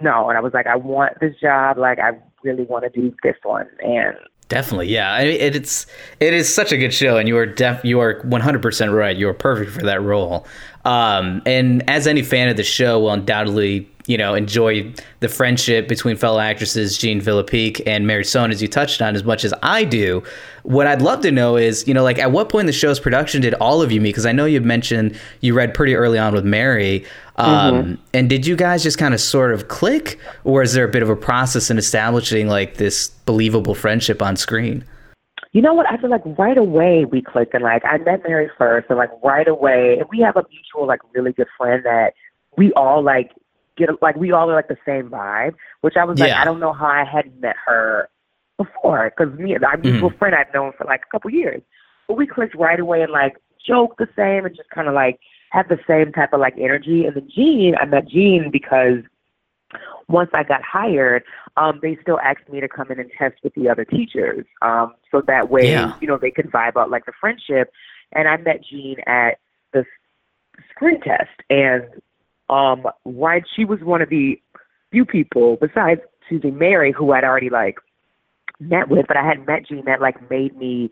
no, 0.00 0.28
and 0.28 0.38
I 0.38 0.40
was 0.40 0.54
like, 0.54 0.66
I 0.66 0.76
want 0.76 1.18
this 1.20 1.34
job. 1.40 1.78
Like 1.78 1.98
I 1.98 2.12
really 2.44 2.64
want 2.64 2.84
to 2.84 3.00
do 3.00 3.14
this 3.22 3.36
one. 3.42 3.66
And 3.80 4.16
Definitely, 4.48 4.88
yeah. 4.88 5.12
I 5.12 5.24
mean, 5.24 5.40
it's 5.40 5.86
it 6.20 6.32
is 6.32 6.52
such 6.52 6.72
a 6.72 6.78
good 6.78 6.94
show, 6.94 7.18
and 7.18 7.28
you 7.28 7.36
are 7.36 7.44
def 7.44 7.84
you 7.84 8.00
are 8.00 8.22
one 8.22 8.40
hundred 8.40 8.62
percent 8.62 8.92
right. 8.92 9.14
You 9.14 9.28
are 9.28 9.34
perfect 9.34 9.72
for 9.72 9.82
that 9.82 10.00
role. 10.02 10.46
Um, 10.88 11.42
and 11.44 11.88
as 11.88 12.06
any 12.06 12.22
fan 12.22 12.48
of 12.48 12.56
the 12.56 12.64
show 12.64 13.00
will 13.00 13.12
undoubtedly 13.12 13.88
you 14.08 14.16
know, 14.16 14.34
enjoy 14.34 14.90
the 15.20 15.28
friendship 15.28 15.86
between 15.86 16.16
fellow 16.16 16.40
actresses 16.40 16.96
Jean 16.96 17.20
Villepique 17.20 17.82
and 17.86 18.06
Mary 18.06 18.24
Sohn, 18.24 18.50
as 18.50 18.62
you 18.62 18.66
touched 18.66 19.02
on, 19.02 19.14
as 19.14 19.22
much 19.22 19.44
as 19.44 19.52
I 19.62 19.84
do. 19.84 20.22
What 20.62 20.86
I'd 20.86 21.02
love 21.02 21.20
to 21.20 21.30
know 21.30 21.58
is, 21.58 21.86
you 21.86 21.92
know, 21.92 22.02
like 22.02 22.18
at 22.18 22.32
what 22.32 22.48
point 22.48 22.62
in 22.62 22.66
the 22.66 22.72
show's 22.72 22.98
production 22.98 23.42
did 23.42 23.52
all 23.54 23.82
of 23.82 23.92
you 23.92 24.00
meet? 24.00 24.10
Because 24.10 24.24
I 24.24 24.32
know 24.32 24.46
you 24.46 24.62
mentioned 24.62 25.18
you 25.42 25.52
read 25.52 25.74
pretty 25.74 25.94
early 25.94 26.18
on 26.18 26.32
with 26.32 26.46
Mary. 26.46 27.04
Um, 27.36 27.74
mm-hmm. 27.74 27.94
And 28.14 28.30
did 28.30 28.46
you 28.46 28.56
guys 28.56 28.82
just 28.82 28.96
kind 28.96 29.12
of 29.12 29.20
sort 29.20 29.52
of 29.52 29.68
click, 29.68 30.18
or 30.44 30.62
is 30.62 30.72
there 30.72 30.86
a 30.86 30.90
bit 30.90 31.02
of 31.02 31.10
a 31.10 31.16
process 31.16 31.70
in 31.70 31.76
establishing 31.76 32.48
like 32.48 32.78
this 32.78 33.08
believable 33.26 33.74
friendship 33.74 34.22
on 34.22 34.36
screen? 34.36 34.86
You 35.52 35.62
know 35.62 35.72
what? 35.72 35.86
I 35.90 35.96
feel 35.96 36.10
like 36.10 36.22
right 36.38 36.58
away 36.58 37.04
we 37.04 37.22
clicked, 37.22 37.54
and 37.54 37.64
like 37.64 37.82
I 37.84 37.98
met 37.98 38.22
Mary 38.26 38.50
first, 38.58 38.86
and 38.90 38.98
like 38.98 39.10
right 39.22 39.48
away, 39.48 39.96
and 39.98 40.08
we 40.10 40.20
have 40.20 40.36
a 40.36 40.44
mutual 40.50 40.86
like 40.86 41.00
really 41.14 41.32
good 41.32 41.46
friend 41.56 41.82
that 41.84 42.12
we 42.56 42.72
all 42.72 43.02
like 43.02 43.30
get 43.76 43.88
like 44.02 44.16
we 44.16 44.32
all 44.32 44.50
are 44.50 44.54
like 44.54 44.68
the 44.68 44.76
same 44.84 45.08
vibe. 45.08 45.54
Which 45.80 45.96
I 45.96 46.04
was 46.04 46.18
like, 46.18 46.32
I 46.32 46.44
don't 46.44 46.60
know 46.60 46.72
how 46.72 46.86
I 46.86 47.04
hadn't 47.04 47.40
met 47.40 47.56
her 47.66 48.08
before 48.58 49.10
because 49.16 49.38
me 49.38 49.54
and 49.54 49.64
our 49.64 49.76
mm-hmm. 49.76 49.90
mutual 49.90 50.12
friend 50.18 50.34
I've 50.34 50.52
known 50.52 50.72
for 50.76 50.84
like 50.84 51.02
a 51.08 51.10
couple 51.10 51.30
years, 51.30 51.62
but 52.06 52.16
we 52.16 52.26
clicked 52.26 52.54
right 52.54 52.78
away 52.78 53.02
and 53.02 53.12
like 53.12 53.36
joke 53.66 53.96
the 53.98 54.08
same 54.16 54.44
and 54.44 54.54
just 54.54 54.68
kind 54.70 54.88
of 54.88 54.94
like 54.94 55.18
have 55.50 55.68
the 55.68 55.78
same 55.86 56.12
type 56.12 56.32
of 56.32 56.40
like 56.40 56.54
energy. 56.58 57.06
And 57.06 57.16
then 57.16 57.28
Jean, 57.34 57.74
I 57.80 57.86
met 57.86 58.08
Jean 58.08 58.50
because 58.52 58.98
once 60.08 60.30
I 60.32 60.42
got 60.42 60.62
hired, 60.62 61.22
um, 61.56 61.80
they 61.82 61.96
still 62.00 62.18
asked 62.20 62.48
me 62.50 62.60
to 62.60 62.68
come 62.68 62.90
in 62.90 62.98
and 62.98 63.10
test 63.16 63.36
with 63.42 63.54
the 63.54 63.68
other 63.68 63.84
teachers. 63.84 64.46
Um, 64.62 64.94
so 65.10 65.20
that 65.26 65.50
way, 65.50 65.70
Yeah. 65.70 65.94
you 66.00 66.08
know, 66.08 66.16
they 66.16 66.30
could 66.30 66.50
vibe 66.50 66.76
out 66.76 66.90
like 66.90 67.06
the 67.06 67.12
friendship. 67.20 67.70
And 68.12 68.26
I 68.26 68.38
met 68.38 68.64
Jean 68.64 68.96
at 69.06 69.38
the 69.72 69.84
screen 70.70 71.00
test. 71.00 71.30
And 71.50 71.84
um, 72.48 72.86
right, 73.04 73.44
she 73.54 73.64
was 73.64 73.80
one 73.80 74.00
of 74.00 74.08
the 74.08 74.40
few 74.90 75.04
people 75.04 75.56
besides 75.60 76.00
Susie 76.28 76.50
Mary 76.50 76.92
who 76.92 77.12
I'd 77.12 77.24
already 77.24 77.50
like 77.50 77.76
met 78.60 78.88
with, 78.88 79.06
but 79.06 79.16
I 79.18 79.22
hadn't 79.24 79.46
met 79.46 79.66
Jean 79.68 79.84
that 79.84 80.00
like 80.00 80.30
made 80.30 80.56
me 80.56 80.90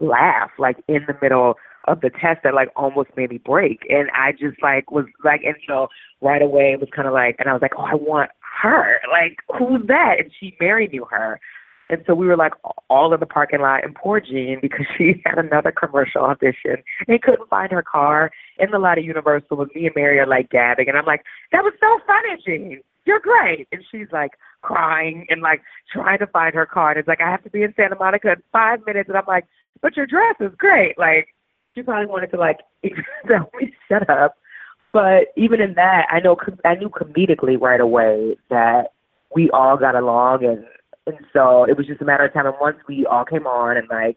laugh 0.00 0.50
like 0.58 0.76
in 0.86 1.04
the 1.06 1.16
middle 1.22 1.56
of 1.86 2.02
the 2.02 2.10
test 2.10 2.42
that 2.44 2.54
like 2.54 2.70
almost 2.76 3.08
made 3.16 3.30
me 3.30 3.38
break. 3.38 3.86
And 3.88 4.10
I 4.14 4.32
just 4.32 4.62
like 4.62 4.90
was 4.90 5.06
like, 5.24 5.42
and 5.42 5.56
you 5.66 5.74
know, 5.74 5.88
right 6.20 6.42
away 6.42 6.72
it 6.72 6.80
was 6.80 6.90
kind 6.94 7.08
of 7.08 7.14
like, 7.14 7.36
and 7.38 7.48
I 7.48 7.52
was 7.54 7.62
like, 7.62 7.72
oh, 7.78 7.82
I 7.82 7.94
want 7.94 8.30
her. 8.62 9.00
Like, 9.10 9.38
who's 9.58 9.86
that? 9.86 10.16
And 10.18 10.30
she, 10.38 10.56
Mary 10.60 10.88
knew 10.88 11.06
her. 11.10 11.40
And 11.90 12.02
so 12.06 12.14
we 12.14 12.26
were 12.26 12.36
like 12.36 12.52
all 12.90 13.14
in 13.14 13.20
the 13.20 13.26
parking 13.26 13.60
lot 13.60 13.82
and 13.82 13.94
poor 13.94 14.20
Jean 14.20 14.58
because 14.60 14.86
she 14.98 15.22
had 15.24 15.38
another 15.38 15.72
commercial 15.72 16.22
audition 16.22 16.76
and 17.06 17.22
couldn't 17.22 17.48
find 17.48 17.72
her 17.72 17.82
car 17.82 18.30
in 18.58 18.70
the 18.70 18.78
lot 18.78 18.98
of 18.98 19.04
Universal 19.04 19.56
with 19.56 19.74
me 19.74 19.86
and 19.86 19.94
Mary 19.96 20.18
are 20.18 20.26
like 20.26 20.50
gabbing. 20.50 20.88
And 20.88 20.98
I'm 20.98 21.06
like, 21.06 21.24
that 21.52 21.64
was 21.64 21.72
so 21.80 21.98
funny, 22.06 22.42
Jean. 22.44 22.80
You're 23.06 23.20
great. 23.20 23.68
And 23.72 23.82
she's 23.90 24.08
like 24.12 24.32
crying 24.60 25.26
and 25.30 25.40
like 25.40 25.62
trying 25.90 26.18
to 26.18 26.26
find 26.26 26.54
her 26.54 26.66
car. 26.66 26.90
And 26.90 26.98
it's 26.98 27.08
like, 27.08 27.22
I 27.22 27.30
have 27.30 27.44
to 27.44 27.50
be 27.50 27.62
in 27.62 27.72
Santa 27.74 27.96
Monica 27.96 28.32
in 28.32 28.42
five 28.52 28.80
minutes. 28.86 29.08
And 29.08 29.16
I'm 29.16 29.24
like, 29.26 29.46
but 29.80 29.96
your 29.96 30.06
dress 30.06 30.34
is 30.40 30.52
great. 30.58 30.98
Like, 30.98 31.28
she 31.74 31.82
probably 31.82 32.06
wanted 32.06 32.30
to 32.32 32.36
like 32.36 32.58
tell 33.28 33.50
me 33.58 33.72
shut 33.88 34.08
up. 34.10 34.34
But 34.92 35.26
even 35.36 35.60
in 35.60 35.74
that, 35.74 36.06
I 36.10 36.20
know 36.20 36.36
I 36.64 36.74
knew 36.74 36.88
comedically 36.88 37.60
right 37.60 37.80
away 37.80 38.36
that 38.48 38.92
we 39.34 39.50
all 39.50 39.76
got 39.76 39.94
along, 39.94 40.44
and 40.44 40.64
and 41.06 41.16
so 41.32 41.64
it 41.64 41.76
was 41.76 41.86
just 41.86 42.00
a 42.00 42.04
matter 42.04 42.24
of 42.24 42.32
time. 42.32 42.46
And 42.46 42.54
once 42.60 42.78
we 42.88 43.06
all 43.06 43.24
came 43.24 43.46
on 43.46 43.76
and 43.76 43.86
like 43.88 44.16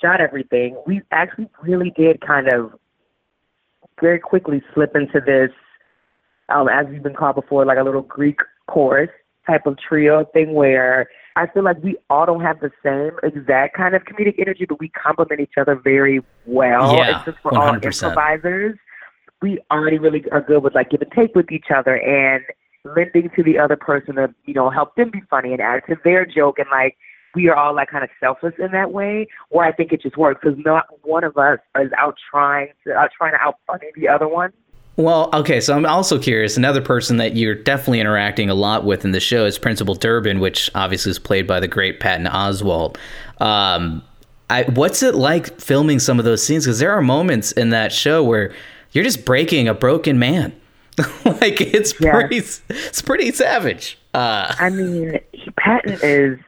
shot 0.00 0.20
everything, 0.20 0.80
we 0.86 1.02
actually 1.10 1.48
really 1.62 1.92
did 1.96 2.20
kind 2.20 2.48
of 2.48 2.72
very 4.00 4.18
quickly 4.18 4.62
slip 4.74 4.94
into 4.94 5.20
this, 5.24 5.50
um, 6.48 6.68
as 6.68 6.86
we've 6.88 7.02
been 7.02 7.14
called 7.14 7.36
before, 7.36 7.64
like 7.64 7.78
a 7.78 7.82
little 7.84 8.02
Greek 8.02 8.38
chorus 8.66 9.10
type 9.46 9.66
of 9.66 9.76
trio 9.78 10.24
thing 10.32 10.54
where 10.54 11.08
I 11.34 11.46
feel 11.46 11.64
like 11.64 11.82
we 11.82 11.96
all 12.10 12.26
don't 12.26 12.42
have 12.42 12.60
the 12.60 12.70
same 12.82 13.18
exact 13.22 13.76
kind 13.76 13.94
of 13.94 14.02
comedic 14.02 14.38
energy, 14.38 14.66
but 14.68 14.78
we 14.78 14.88
complement 14.90 15.40
each 15.40 15.54
other 15.58 15.74
very 15.74 16.20
well. 16.46 16.94
Yeah, 16.96 17.16
and 17.16 17.24
since 17.24 17.36
we're 17.44 17.58
all 17.58 17.72
100%. 17.72 17.84
improvisers, 17.84 18.78
we 19.42 19.58
already 19.70 19.98
really 19.98 20.24
are 20.30 20.40
good 20.40 20.62
with 20.62 20.74
like 20.74 20.90
give 20.90 21.02
and 21.02 21.12
take 21.12 21.34
with 21.34 21.50
each 21.50 21.66
other 21.74 21.96
and 21.96 22.42
lending 22.84 23.30
to 23.36 23.42
the 23.42 23.58
other 23.58 23.76
person 23.76 24.16
to, 24.16 24.34
you 24.44 24.54
know, 24.54 24.70
help 24.70 24.94
them 24.96 25.10
be 25.10 25.20
funny 25.28 25.52
and 25.52 25.60
add 25.60 25.82
to 25.88 25.96
their 26.04 26.24
joke 26.24 26.58
and 26.58 26.68
like 26.70 26.96
we 27.34 27.48
are 27.48 27.56
all 27.56 27.74
like 27.74 27.90
kind 27.90 28.04
of 28.04 28.10
selfless 28.20 28.54
in 28.58 28.72
that 28.72 28.92
way 28.92 29.26
or 29.50 29.64
I 29.64 29.72
think 29.72 29.92
it 29.92 30.02
just 30.02 30.16
works 30.16 30.40
because 30.42 30.58
not 30.64 30.86
one 31.02 31.24
of 31.24 31.36
us 31.36 31.58
is 31.80 31.90
out 31.96 32.16
trying 32.30 32.68
to 32.86 32.94
out 32.94 33.10
trying 33.16 33.32
to 33.32 33.40
out 33.40 33.56
funny 33.66 33.86
the 33.96 34.08
other 34.08 34.28
one. 34.28 34.52
Well, 34.96 35.30
okay, 35.32 35.58
so 35.60 35.74
I'm 35.74 35.86
also 35.86 36.18
curious. 36.18 36.58
Another 36.58 36.82
person 36.82 37.16
that 37.16 37.34
you're 37.34 37.54
definitely 37.54 38.00
interacting 38.00 38.50
a 38.50 38.54
lot 38.54 38.84
with 38.84 39.06
in 39.06 39.12
the 39.12 39.20
show 39.20 39.46
is 39.46 39.58
Principal 39.58 39.94
Durbin, 39.94 40.38
which 40.38 40.70
obviously 40.74 41.10
is 41.10 41.18
played 41.18 41.46
by 41.46 41.60
the 41.60 41.68
great 41.68 41.98
Patton 41.98 42.26
Oswalt. 42.26 42.98
Um, 43.40 44.02
I, 44.50 44.64
what's 44.64 45.02
it 45.02 45.14
like 45.14 45.58
filming 45.58 45.98
some 45.98 46.18
of 46.18 46.26
those 46.26 46.42
scenes? 46.42 46.66
Because 46.66 46.78
there 46.78 46.92
are 46.92 47.00
moments 47.00 47.52
in 47.52 47.70
that 47.70 47.90
show 47.90 48.22
where 48.22 48.52
you're 48.92 49.04
just 49.04 49.24
breaking 49.24 49.68
a 49.68 49.74
broken 49.74 50.18
man. 50.18 50.52
like 51.24 51.60
it's 51.60 51.94
Yeah. 52.00 52.12
pretty, 52.12 52.38
it's 52.38 53.02
pretty 53.02 53.30
savage. 53.32 53.98
Uh, 54.14 54.54
I 54.58 54.68
mean, 54.70 55.18
he, 55.32 55.50
Patton 55.58 55.98
is 56.02 56.38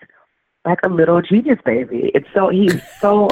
like 0.64 0.78
a 0.84 0.88
little 0.88 1.20
genius 1.22 1.58
baby. 1.64 2.10
It's 2.14 2.28
so 2.34 2.48
he's 2.50 2.74
so 3.00 3.30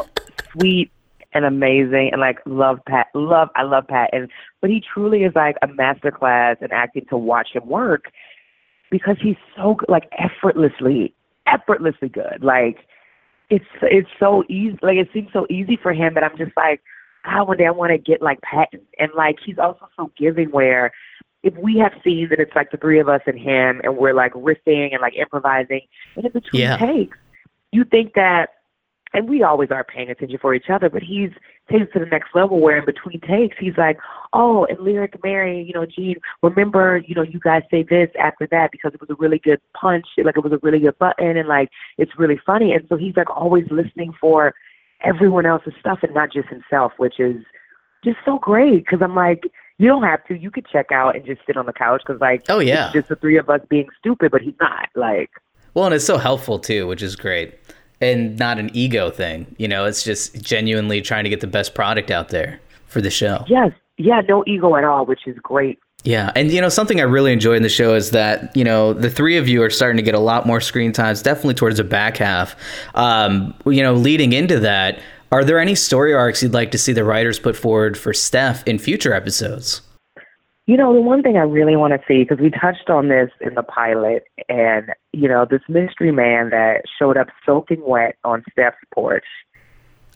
sweet 0.53 0.91
and 1.35 1.45
amazing, 1.45 2.11
and 2.13 2.21
like 2.21 2.39
love 2.47 2.81
Pat. 2.87 3.07
Love 3.15 3.49
I 3.57 3.63
love 3.63 3.87
Patton, 3.89 4.29
but 4.61 4.71
he 4.71 4.83
truly 4.93 5.25
is 5.25 5.35
like 5.35 5.57
a 5.63 5.69
master 5.69 6.11
class 6.11 6.57
in 6.61 6.73
acting 6.73 7.07
to 7.11 7.17
watch 7.17 7.49
him 7.55 7.67
work 7.67 8.07
because 8.91 9.17
he's 9.21 9.37
so 9.57 9.77
like 9.89 10.09
effortlessly, 10.19 11.15
effortlessly 11.47 12.09
good. 12.09 12.39
Like 12.43 12.79
it's 13.51 13.65
it's 13.83 14.09
so 14.19 14.45
easy. 14.49 14.79
Like 14.83 14.97
it 14.97 15.09
seems 15.13 15.29
so 15.33 15.47
easy 15.51 15.77
for 15.83 15.93
him 15.93 16.15
that 16.15 16.25
I'm 16.25 16.37
just 16.39 16.53
like, 16.57 16.81
God, 17.25 17.49
one 17.49 17.57
day 17.57 17.67
I 17.67 17.71
want 17.71 17.91
to 17.93 17.99
get 17.99 18.23
like 18.23 18.41
Patton, 18.43 18.81
and 18.99 19.11
like 19.15 19.39
he's 19.45 19.59
also 19.59 19.89
so 19.97 20.11
giving 20.17 20.51
where 20.51 20.93
if 21.43 21.55
we 21.57 21.77
have 21.79 21.93
scenes 22.05 22.31
and 22.31 22.41
it's 22.41 22.55
like 22.55 22.71
the 22.71 22.77
three 22.77 23.01
of 23.01 23.09
us 23.09 23.21
and 23.27 23.39
him 23.39 23.81
and 23.83 23.97
we're 23.97 24.15
like 24.15 24.33
riffing 24.33 24.93
and 24.93 25.01
like 25.01 25.15
improvising 25.17 25.81
and 26.17 26.27
in 26.27 26.33
between 26.33 26.63
Yeah. 26.63 26.77
takes, 26.77 27.19
you 27.73 27.85
think 27.85 28.15
that 28.15 28.51
and 29.15 29.29
we 29.29 29.43
always 29.43 29.71
are 29.71 29.85
paying 29.85 30.09
attention 30.09 30.39
for 30.41 30.55
each 30.55 30.71
other, 30.71 30.89
but 30.89 31.03
he's 31.03 31.31
takes 31.71 31.85
it 31.85 31.93
to 31.93 31.99
the 31.99 32.07
next 32.07 32.35
level 32.35 32.61
where 32.61 32.79
in 32.79 32.85
between 32.85 33.21
takes 33.21 33.57
he's 33.59 33.77
like, 33.77 33.99
Oh, 34.33 34.65
and 34.65 34.79
lyric 34.81 35.23
Mary, 35.23 35.63
you 35.63 35.75
know, 35.75 35.85
Jean, 35.85 36.17
remember, 36.43 37.03
you 37.07 37.15
know, 37.15 37.23
you 37.23 37.39
guys 37.39 37.63
say 37.71 37.83
this 37.83 38.09
after 38.19 38.47
that 38.51 38.73
because 38.73 38.95
it 38.95 39.01
was 39.01 39.11
a 39.11 39.15
really 39.17 39.39
good 39.39 39.61
punch, 39.75 40.07
like 40.25 40.37
it 40.37 40.43
was 40.43 40.53
a 40.53 40.61
really 40.63 40.79
good 40.79 40.99
button 40.99 41.37
and 41.37 41.49
like 41.49 41.69
it's 41.99 42.19
really 42.19 42.41
funny 42.47 42.73
and 42.73 42.87
so 42.89 42.97
he's 42.97 43.17
like 43.17 43.31
always 43.31 43.65
listening 43.71 44.13
for 44.21 44.55
everyone 45.05 45.47
else's 45.47 45.75
stuff 45.81 46.01
and 46.03 46.15
not 46.15 46.33
just 46.33 46.49
himself, 46.49 46.93
which 46.97 47.19
is 47.21 47.37
just 48.05 48.19
so 48.25 48.39
great 48.39 48.85
because 48.85 49.01
I'm 49.03 49.15
like, 49.15 49.45
you 49.79 49.89
don't 49.89 50.03
have 50.05 50.25
to. 50.27 50.37
You 50.39 50.51
could 50.51 50.67
check 50.67 50.93
out 50.93 51.17
and 51.17 51.25
just 51.25 51.41
sit 51.47 51.57
on 51.57 51.67
the 51.67 51.73
couch 51.73 52.03
because, 52.07 52.21
like, 52.21 52.45
Oh, 52.49 52.59
yeah. 52.61 52.87
it's 52.87 52.93
just 52.95 53.09
the 53.09 53.17
three 53.17 53.37
of 53.39 53.49
us 53.51 53.61
being 53.69 53.89
stupid, 53.99 54.31
but 54.31 54.41
he's 54.43 54.55
not. 54.61 54.89
Like, 54.95 55.31
well, 55.75 55.87
and 55.87 55.95
it's 55.95 56.05
so 56.05 56.19
helpful 56.19 56.59
too, 56.59 56.87
which 56.87 57.03
is 57.03 57.17
great. 57.17 57.59
And 58.01 58.37
not 58.39 58.59
an 58.59 58.71
ego 58.75 59.11
thing. 59.11 59.55
You 59.59 59.69
know, 59.69 59.85
it's 59.85 60.03
just 60.03 60.43
genuinely 60.43 61.01
trying 61.01 61.25
to 61.25 61.31
get 61.31 61.41
the 61.41 61.47
best 61.47 61.75
product 61.75 62.11
out 62.11 62.29
there 62.31 62.61
for 62.87 63.01
the 63.01 63.11
show. 63.11 63.45
yes, 63.49 63.73
yeah, 63.99 64.21
no 64.29 64.43
ego 64.47 64.75
at 64.77 64.85
all, 64.85 65.07
which 65.07 65.27
is 65.27 65.37
great. 65.43 65.79
Yeah, 66.05 66.33
and 66.35 66.51
you 66.51 66.61
know 66.61 66.69
something 66.69 67.01
I 67.01 67.05
really 67.05 67.33
enjoy 67.33 67.55
in 67.55 67.63
the 67.63 67.69
show 67.69 67.95
is 67.95 68.11
that 68.11 68.55
you 68.57 68.65
know 68.65 68.93
the 68.93 69.09
three 69.11 69.37
of 69.37 69.47
you 69.47 69.63
are 69.63 69.71
starting 69.71 69.97
to 69.99 70.03
get 70.03 70.15
a 70.15 70.21
lot 70.21 70.47
more 70.47 70.61
screen 70.61 70.93
times, 70.93 71.23
definitely 71.23 71.55
towards 71.55 71.77
the 71.77 71.85
back 71.85 72.17
half. 72.17 72.57
Um, 72.95 73.55
you 73.67 73.83
know, 73.83 73.95
leading 73.95 74.33
into 74.33 74.59
that, 74.61 74.99
are 75.31 75.45
there 75.45 75.59
any 75.59 75.75
story 75.75 76.13
arcs 76.13 76.43
you'd 76.43 76.53
like 76.53 76.73
to 76.73 76.79
see 76.79 76.93
the 76.93 77.05
writers 77.05 77.39
put 77.39 77.57
forward 77.57 77.97
for 77.97 78.13
Stef 78.13 78.67
in 78.67 78.79
future 78.79 79.15
episodes? 79.15 79.81
You 80.67 80.77
know, 80.77 80.93
the 80.95 81.01
one 81.01 81.23
thing 81.23 81.37
I 81.37 81.41
really 81.41 81.75
want 81.75 81.93
to 81.93 82.01
see, 82.07 82.23
because 82.23 82.39
we 82.39 82.51
touched 82.51 82.89
on 82.89 83.09
this 83.09 83.31
in 83.41 83.55
the 83.55 83.63
pilot, 83.63 84.25
and, 84.49 84.93
you 85.13 85.29
know, 85.29 85.45
this 85.45 85.63
mystery 85.69 86.13
man 86.13 86.51
that 86.51 86.83
showed 86.99 87.17
up 87.17 87.29
soaking 87.45 87.83
wet 87.85 88.17
on 88.25 88.45
Stef's 88.53 88.77
porch. 88.95 89.25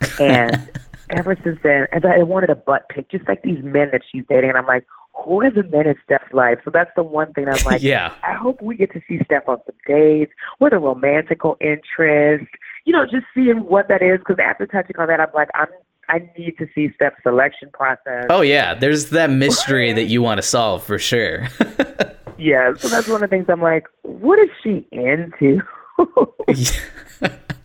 And 0.20 0.70
ever 1.10 1.36
since 1.42 1.58
then, 1.62 1.86
and 1.92 2.04
I 2.04 2.22
wanted 2.22 2.50
a 2.50 2.54
butt 2.54 2.88
pic, 2.88 3.10
just 3.10 3.26
like 3.28 3.42
these 3.42 3.62
men 3.62 3.90
that 3.92 4.02
she's 4.10 4.24
dating. 4.28 4.50
And 4.50 4.58
I'm 4.58 4.66
like, 4.66 4.86
who 5.14 5.40
are 5.42 5.50
the 5.50 5.62
men 5.64 5.86
in 5.86 5.94
Stef's 6.04 6.32
life? 6.32 6.58
So 6.64 6.70
that's 6.70 6.90
the 6.94 7.02
one 7.02 7.32
thing 7.32 7.48
I'm 7.48 7.62
like, 7.66 7.82
Yeah. 7.82 8.12
I 8.22 8.34
hope 8.34 8.60
we 8.60 8.76
get 8.76 8.92
to 8.92 9.00
see 9.08 9.18
Stef 9.18 9.48
on 9.48 9.58
some 9.66 9.74
dates 9.86 10.32
with 10.60 10.72
a 10.72 10.78
romantical 10.78 11.56
interest. 11.60 12.46
You 12.84 12.92
know, 12.92 13.04
just 13.04 13.26
seeing 13.34 13.64
what 13.64 13.88
that 13.88 14.02
is. 14.02 14.18
Because 14.18 14.36
after 14.42 14.66
touching 14.66 14.96
on 14.98 15.08
that, 15.08 15.20
I'm 15.20 15.28
like, 15.34 15.48
I'm 15.54 15.68
I 16.08 16.30
need 16.38 16.56
to 16.58 16.68
see 16.72 16.92
Stef's 16.94 17.16
selection 17.24 17.68
process. 17.72 18.26
Oh 18.30 18.40
yeah, 18.40 18.74
there's 18.74 19.10
that 19.10 19.28
mystery 19.28 19.92
that 19.92 20.04
you 20.04 20.22
want 20.22 20.38
to 20.38 20.42
solve 20.42 20.84
for 20.84 20.98
sure. 20.98 21.48
Yeah, 22.38 22.74
so 22.76 22.88
that's 22.88 23.08
one 23.08 23.22
of 23.22 23.30
the 23.30 23.34
things 23.34 23.46
I'm 23.48 23.62
like, 23.62 23.86
what 24.02 24.38
is 24.38 24.50
she 24.62 24.86
into? 24.92 25.62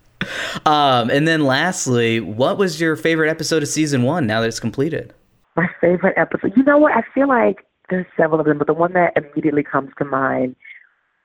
um, 0.65 1.09
and 1.09 1.27
then 1.27 1.45
lastly, 1.45 2.19
what 2.19 2.57
was 2.57 2.79
your 2.79 2.95
favorite 2.95 3.29
episode 3.29 3.63
of 3.63 3.69
season 3.69 4.03
one? 4.03 4.27
Now 4.27 4.41
that 4.41 4.47
it's 4.47 4.59
completed. 4.59 5.13
My 5.55 5.67
favorite 5.79 6.17
episode. 6.17 6.53
You 6.55 6.63
know 6.63 6.77
what? 6.77 6.93
I 6.93 7.01
feel 7.13 7.27
like 7.27 7.65
there's 7.89 8.05
several 8.15 8.39
of 8.39 8.45
them, 8.45 8.57
but 8.57 8.67
the 8.67 8.73
one 8.73 8.93
that 8.93 9.13
immediately 9.15 9.63
comes 9.63 9.91
to 9.97 10.05
mind 10.05 10.55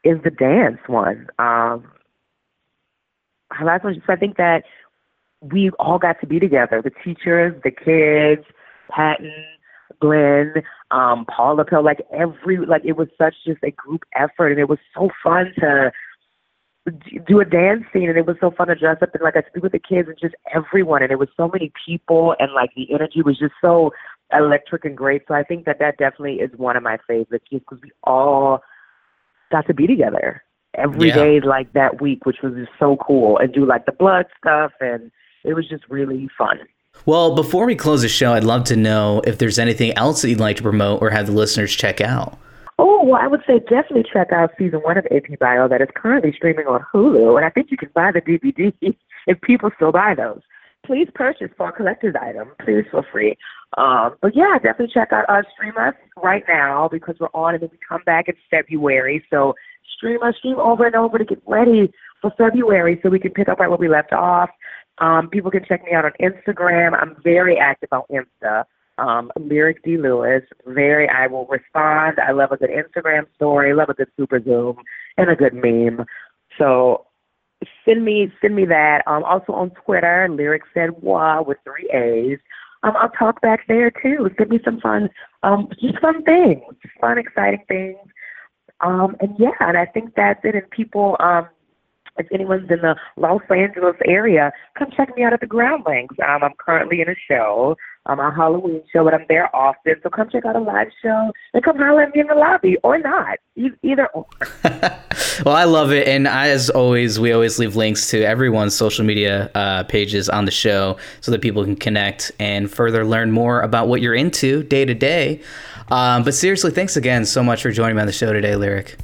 is 0.04 0.18
the 0.24 0.30
dance 0.30 0.78
one. 0.86 1.28
Um, 1.38 1.84
last 3.62 3.84
one. 3.84 4.02
So 4.06 4.12
I 4.12 4.16
think 4.16 4.36
that 4.36 4.64
we 5.40 5.70
all 5.78 5.98
got 5.98 6.20
to 6.20 6.26
be 6.26 6.40
together. 6.40 6.82
The 6.82 6.90
teachers, 7.04 7.54
the 7.62 7.70
kids, 7.70 8.46
Patton, 8.90 9.32
Glenn, 10.00 10.54
um, 10.90 11.24
Paula 11.26 11.64
Pell, 11.64 11.84
like 11.84 12.00
every 12.12 12.58
like 12.58 12.82
it 12.84 12.96
was 12.96 13.08
such 13.18 13.34
just 13.44 13.62
a 13.62 13.70
group 13.70 14.02
effort 14.14 14.48
and 14.48 14.58
it 14.58 14.68
was 14.68 14.78
so 14.94 15.10
fun 15.22 15.52
to 15.58 15.92
do 17.26 17.40
a 17.40 17.44
dance 17.44 17.84
scene 17.92 18.08
and 18.08 18.16
it 18.16 18.26
was 18.26 18.36
so 18.40 18.50
fun 18.50 18.68
to 18.68 18.74
dress 18.74 18.98
up 19.02 19.12
and 19.14 19.22
like 19.22 19.36
I 19.36 19.42
speak 19.48 19.62
with 19.62 19.72
the 19.72 19.78
kids 19.78 20.08
and 20.08 20.16
just 20.20 20.34
everyone 20.54 21.02
and 21.02 21.10
it 21.10 21.18
was 21.18 21.28
so 21.36 21.48
many 21.52 21.72
people 21.84 22.34
and 22.38 22.52
like 22.52 22.70
the 22.76 22.92
energy 22.92 23.22
was 23.22 23.38
just 23.38 23.54
so 23.60 23.92
electric 24.32 24.84
and 24.84 24.96
great. 24.96 25.22
So 25.26 25.34
I 25.34 25.42
think 25.42 25.64
that 25.64 25.78
that 25.80 25.98
definitely 25.98 26.36
is 26.36 26.50
one 26.56 26.76
of 26.76 26.82
my 26.82 26.98
favorites 27.06 27.44
just 27.50 27.64
because 27.68 27.82
we 27.82 27.90
all 28.04 28.60
got 29.50 29.66
to 29.66 29.74
be 29.74 29.86
together 29.86 30.42
every 30.74 31.08
Yeah. 31.08 31.14
day 31.16 31.40
like 31.40 31.72
that 31.72 32.00
week, 32.00 32.24
which 32.26 32.38
was 32.42 32.54
just 32.54 32.72
so 32.78 32.96
cool 32.96 33.38
and 33.38 33.52
do 33.52 33.64
like 33.66 33.86
the 33.86 33.92
blood 33.92 34.26
stuff 34.38 34.72
and 34.80 35.10
it 35.44 35.54
was 35.54 35.68
just 35.68 35.84
really 35.88 36.28
fun. 36.36 36.58
Well, 37.04 37.34
before 37.34 37.66
we 37.66 37.76
close 37.76 38.02
the 38.02 38.08
show, 38.08 38.32
I'd 38.32 38.44
love 38.44 38.64
to 38.64 38.76
know 38.76 39.22
if 39.26 39.38
there's 39.38 39.58
anything 39.58 39.92
else 39.98 40.22
that 40.22 40.30
you'd 40.30 40.40
like 40.40 40.56
to 40.56 40.62
promote 40.62 41.02
or 41.02 41.10
have 41.10 41.26
the 41.26 41.32
listeners 41.32 41.74
check 41.74 42.00
out. 42.00 42.38
Oh, 42.78 43.02
well, 43.04 43.20
I 43.20 43.26
would 43.26 43.40
say 43.46 43.58
definitely 43.58 44.04
check 44.12 44.32
out 44.32 44.50
season 44.58 44.80
one 44.80 44.98
of 44.98 45.06
AP 45.06 45.38
Bio 45.38 45.66
that 45.68 45.80
is 45.80 45.88
currently 45.94 46.32
streaming 46.36 46.66
on 46.66 46.84
Hulu, 46.92 47.36
and 47.36 47.44
I 47.44 47.50
think 47.50 47.70
you 47.70 47.76
can 47.76 47.90
buy 47.94 48.12
the 48.12 48.20
DVD 48.20 48.72
if 49.26 49.40
people 49.40 49.70
still 49.76 49.92
buy 49.92 50.14
those. 50.14 50.40
Please 50.84 51.08
purchase 51.14 51.48
for 51.56 51.70
a 51.70 51.72
collector's 51.72 52.14
item. 52.20 52.50
Please 52.64 52.84
feel 52.90 53.04
free. 53.10 53.36
Um, 53.78 54.14
but 54.20 54.36
yeah, 54.36 54.54
definitely 54.54 54.92
check 54.92 55.12
out 55.12 55.24
uh, 55.28 55.42
Stream 55.54 55.76
Us 55.76 55.94
right 56.22 56.44
now 56.46 56.88
because 56.92 57.16
we're 57.18 57.28
on, 57.34 57.54
and 57.54 57.62
then 57.62 57.70
we 57.72 57.78
come 57.88 58.02
back 58.04 58.28
in 58.28 58.34
February. 58.50 59.24
So 59.30 59.54
stream 59.96 60.22
us, 60.22 60.36
stream 60.36 60.58
over 60.58 60.86
and 60.86 60.94
over 60.94 61.18
to 61.18 61.24
get 61.24 61.42
ready 61.46 61.92
for 62.20 62.30
February 62.36 63.00
so 63.02 63.08
we 63.08 63.18
can 63.18 63.32
pick 63.32 63.48
up 63.48 63.58
right 63.58 63.68
where 63.68 63.78
we 63.78 63.88
left 63.88 64.12
off. 64.12 64.50
Um, 64.98 65.28
people 65.28 65.50
can 65.50 65.64
check 65.64 65.82
me 65.84 65.92
out 65.92 66.04
on 66.04 66.12
Instagram. 66.20 66.92
I'm 67.00 67.16
very 67.24 67.58
active 67.58 67.88
on 67.92 68.02
Insta 68.10 68.64
um, 68.98 69.30
Lyric 69.38 69.82
D. 69.82 69.96
Lewis. 69.96 70.42
Very, 70.66 71.08
I 71.08 71.26
will 71.26 71.46
respond. 71.46 72.18
I 72.18 72.32
love 72.32 72.52
a 72.52 72.56
good 72.56 72.70
Instagram 72.70 73.26
story, 73.34 73.74
love 73.74 73.88
a 73.88 73.94
good 73.94 74.08
super 74.16 74.42
zoom, 74.42 74.78
and 75.16 75.30
a 75.30 75.36
good 75.36 75.54
meme. 75.54 76.06
So 76.58 77.06
send 77.84 78.04
me 78.04 78.32
send 78.40 78.54
me 78.54 78.64
that. 78.66 79.02
Um, 79.06 79.24
also 79.24 79.52
on 79.52 79.70
Twitter, 79.70 80.28
Lyric 80.30 80.62
said 80.74 80.90
wah 81.02 81.42
with 81.42 81.58
three 81.64 81.88
A's. 81.92 82.38
Um, 82.82 82.94
I'll 82.96 83.10
talk 83.10 83.40
back 83.40 83.66
there 83.68 83.90
too. 83.90 84.30
Send 84.36 84.50
me 84.50 84.60
some 84.64 84.80
fun, 84.80 85.08
um, 85.42 85.68
just 85.80 85.98
fun 86.00 86.22
things, 86.22 86.62
just 86.82 86.94
fun, 87.00 87.18
exciting 87.18 87.64
things. 87.68 87.98
Um, 88.80 89.16
and 89.20 89.34
yeah, 89.38 89.56
and 89.60 89.76
I 89.76 89.86
think 89.86 90.14
that's 90.14 90.40
it. 90.44 90.54
And 90.54 90.70
people, 90.70 91.16
um, 91.20 91.48
if 92.18 92.26
anyone's 92.32 92.70
in 92.70 92.80
the 92.80 92.96
Los 93.16 93.42
Angeles 93.50 93.96
area, 94.04 94.52
come 94.78 94.90
check 94.94 95.16
me 95.16 95.22
out 95.22 95.32
at 95.32 95.40
the 95.40 95.46
Groundlings. 95.46 96.12
Um, 96.26 96.44
I'm 96.44 96.54
currently 96.58 97.00
in 97.00 97.08
a 97.08 97.14
show, 97.28 97.76
um, 98.06 98.20
a 98.20 98.34
Halloween 98.34 98.82
show, 98.92 99.04
but 99.04 99.14
I'm 99.14 99.26
there 99.28 99.54
often. 99.54 99.94
So 100.02 100.10
come 100.10 100.28
check 100.30 100.44
out 100.44 100.56
a 100.56 100.60
live 100.60 100.88
show 101.02 101.32
and 101.54 101.62
come 101.62 101.76
holler 101.76 102.02
at 102.02 102.14
me 102.14 102.20
in 102.20 102.26
the 102.26 102.34
lobby 102.34 102.76
or 102.82 102.98
not. 102.98 103.38
E- 103.56 103.70
either 103.82 104.06
or. 104.08 104.26
Well, 105.44 105.54
I 105.54 105.64
love 105.64 105.92
it. 105.92 106.08
And 106.08 106.26
as 106.26 106.70
always, 106.70 107.20
we 107.20 107.32
always 107.32 107.58
leave 107.58 107.76
links 107.76 108.08
to 108.10 108.22
everyone's 108.22 108.74
social 108.74 109.04
media 109.04 109.50
uh, 109.54 109.82
pages 109.84 110.30
on 110.30 110.46
the 110.46 110.50
show 110.50 110.96
so 111.20 111.30
that 111.30 111.42
people 111.42 111.62
can 111.62 111.76
connect 111.76 112.32
and 112.38 112.70
further 112.70 113.04
learn 113.04 113.32
more 113.32 113.60
about 113.60 113.88
what 113.88 114.00
you're 114.00 114.14
into 114.14 114.62
day 114.62 114.86
to 114.86 114.94
day. 114.94 115.42
Um, 115.88 116.22
but 116.22 116.34
seriously, 116.34 116.70
thanks 116.70 116.96
again 116.96 117.26
so 117.26 117.42
much 117.42 117.62
for 117.62 117.70
joining 117.70 117.96
me 117.96 118.00
on 118.00 118.06
the 118.06 118.12
show 118.12 118.32
today, 118.32 118.56
Lyric. 118.56 118.96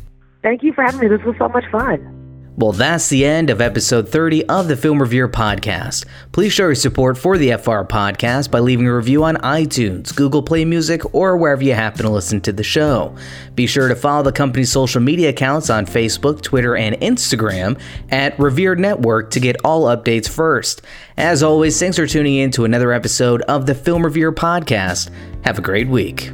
Thank 0.43 0.63
you 0.63 0.73
for 0.73 0.83
having 0.83 1.01
me. 1.01 1.09
This 1.09 1.23
was 1.23 1.37
so 1.39 1.49
much 1.49 1.65
fun. 1.71 2.22
Well, 2.55 2.73
that's 2.73 3.09
the 3.09 3.25
end 3.25 3.49
of 3.49 3.63
episode 3.63 4.11
30 4.11 4.47
of 4.47 4.69
the 4.69 4.77
Film 4.77 5.01
Revered 5.01 5.33
Podcast. 5.33 6.05
Please 6.33 6.53
show 6.53 6.65
your 6.65 6.75
support 6.75 7.17
for 7.17 7.39
the 7.39 7.53
FR 7.53 7.81
Podcast 7.81 8.51
by 8.51 8.59
leaving 8.59 8.87
a 8.87 8.95
review 8.95 9.25
on 9.25 9.37
iTunes, 9.37 10.15
Google 10.15 10.43
Play 10.43 10.67
Music, 10.67 11.15
or 11.15 11.39
wherever 11.39 11.63
you 11.63 11.73
happen 11.73 12.03
to 12.03 12.11
listen 12.11 12.43
to 12.43 12.53
the 12.53 12.63
show. 12.63 13.17
Be 13.55 13.67
sure 13.67 13.89
to 13.89 13.97
follow 13.97 14.23
the 14.23 14.33
company's 14.33 14.71
social 14.71 15.01
media 15.01 15.31
accounts 15.31 15.71
on 15.71 15.87
Facebook, 15.87 16.43
Twitter, 16.43 16.77
and 16.77 16.95
Instagram 16.97 17.81
at 18.11 18.39
Revered 18.39 18.79
Network 18.79 19.31
to 19.31 19.41
get 19.41 19.57
all 19.65 19.85
updates 19.85 20.29
first. 20.29 20.83
As 21.17 21.43
always, 21.43 21.81
thanks 21.81 21.97
for 21.97 22.07
tuning 22.07 22.35
in 22.35 22.51
to 22.51 22.67
another 22.67 22.93
episode 22.93 23.41
of 23.43 23.65
the 23.65 23.75
Film 23.75 24.05
Revered 24.05 24.37
Podcast. 24.37 25.11
Have 25.47 25.59
a 25.59 25.63
great 25.63 25.89
week. 25.89 26.33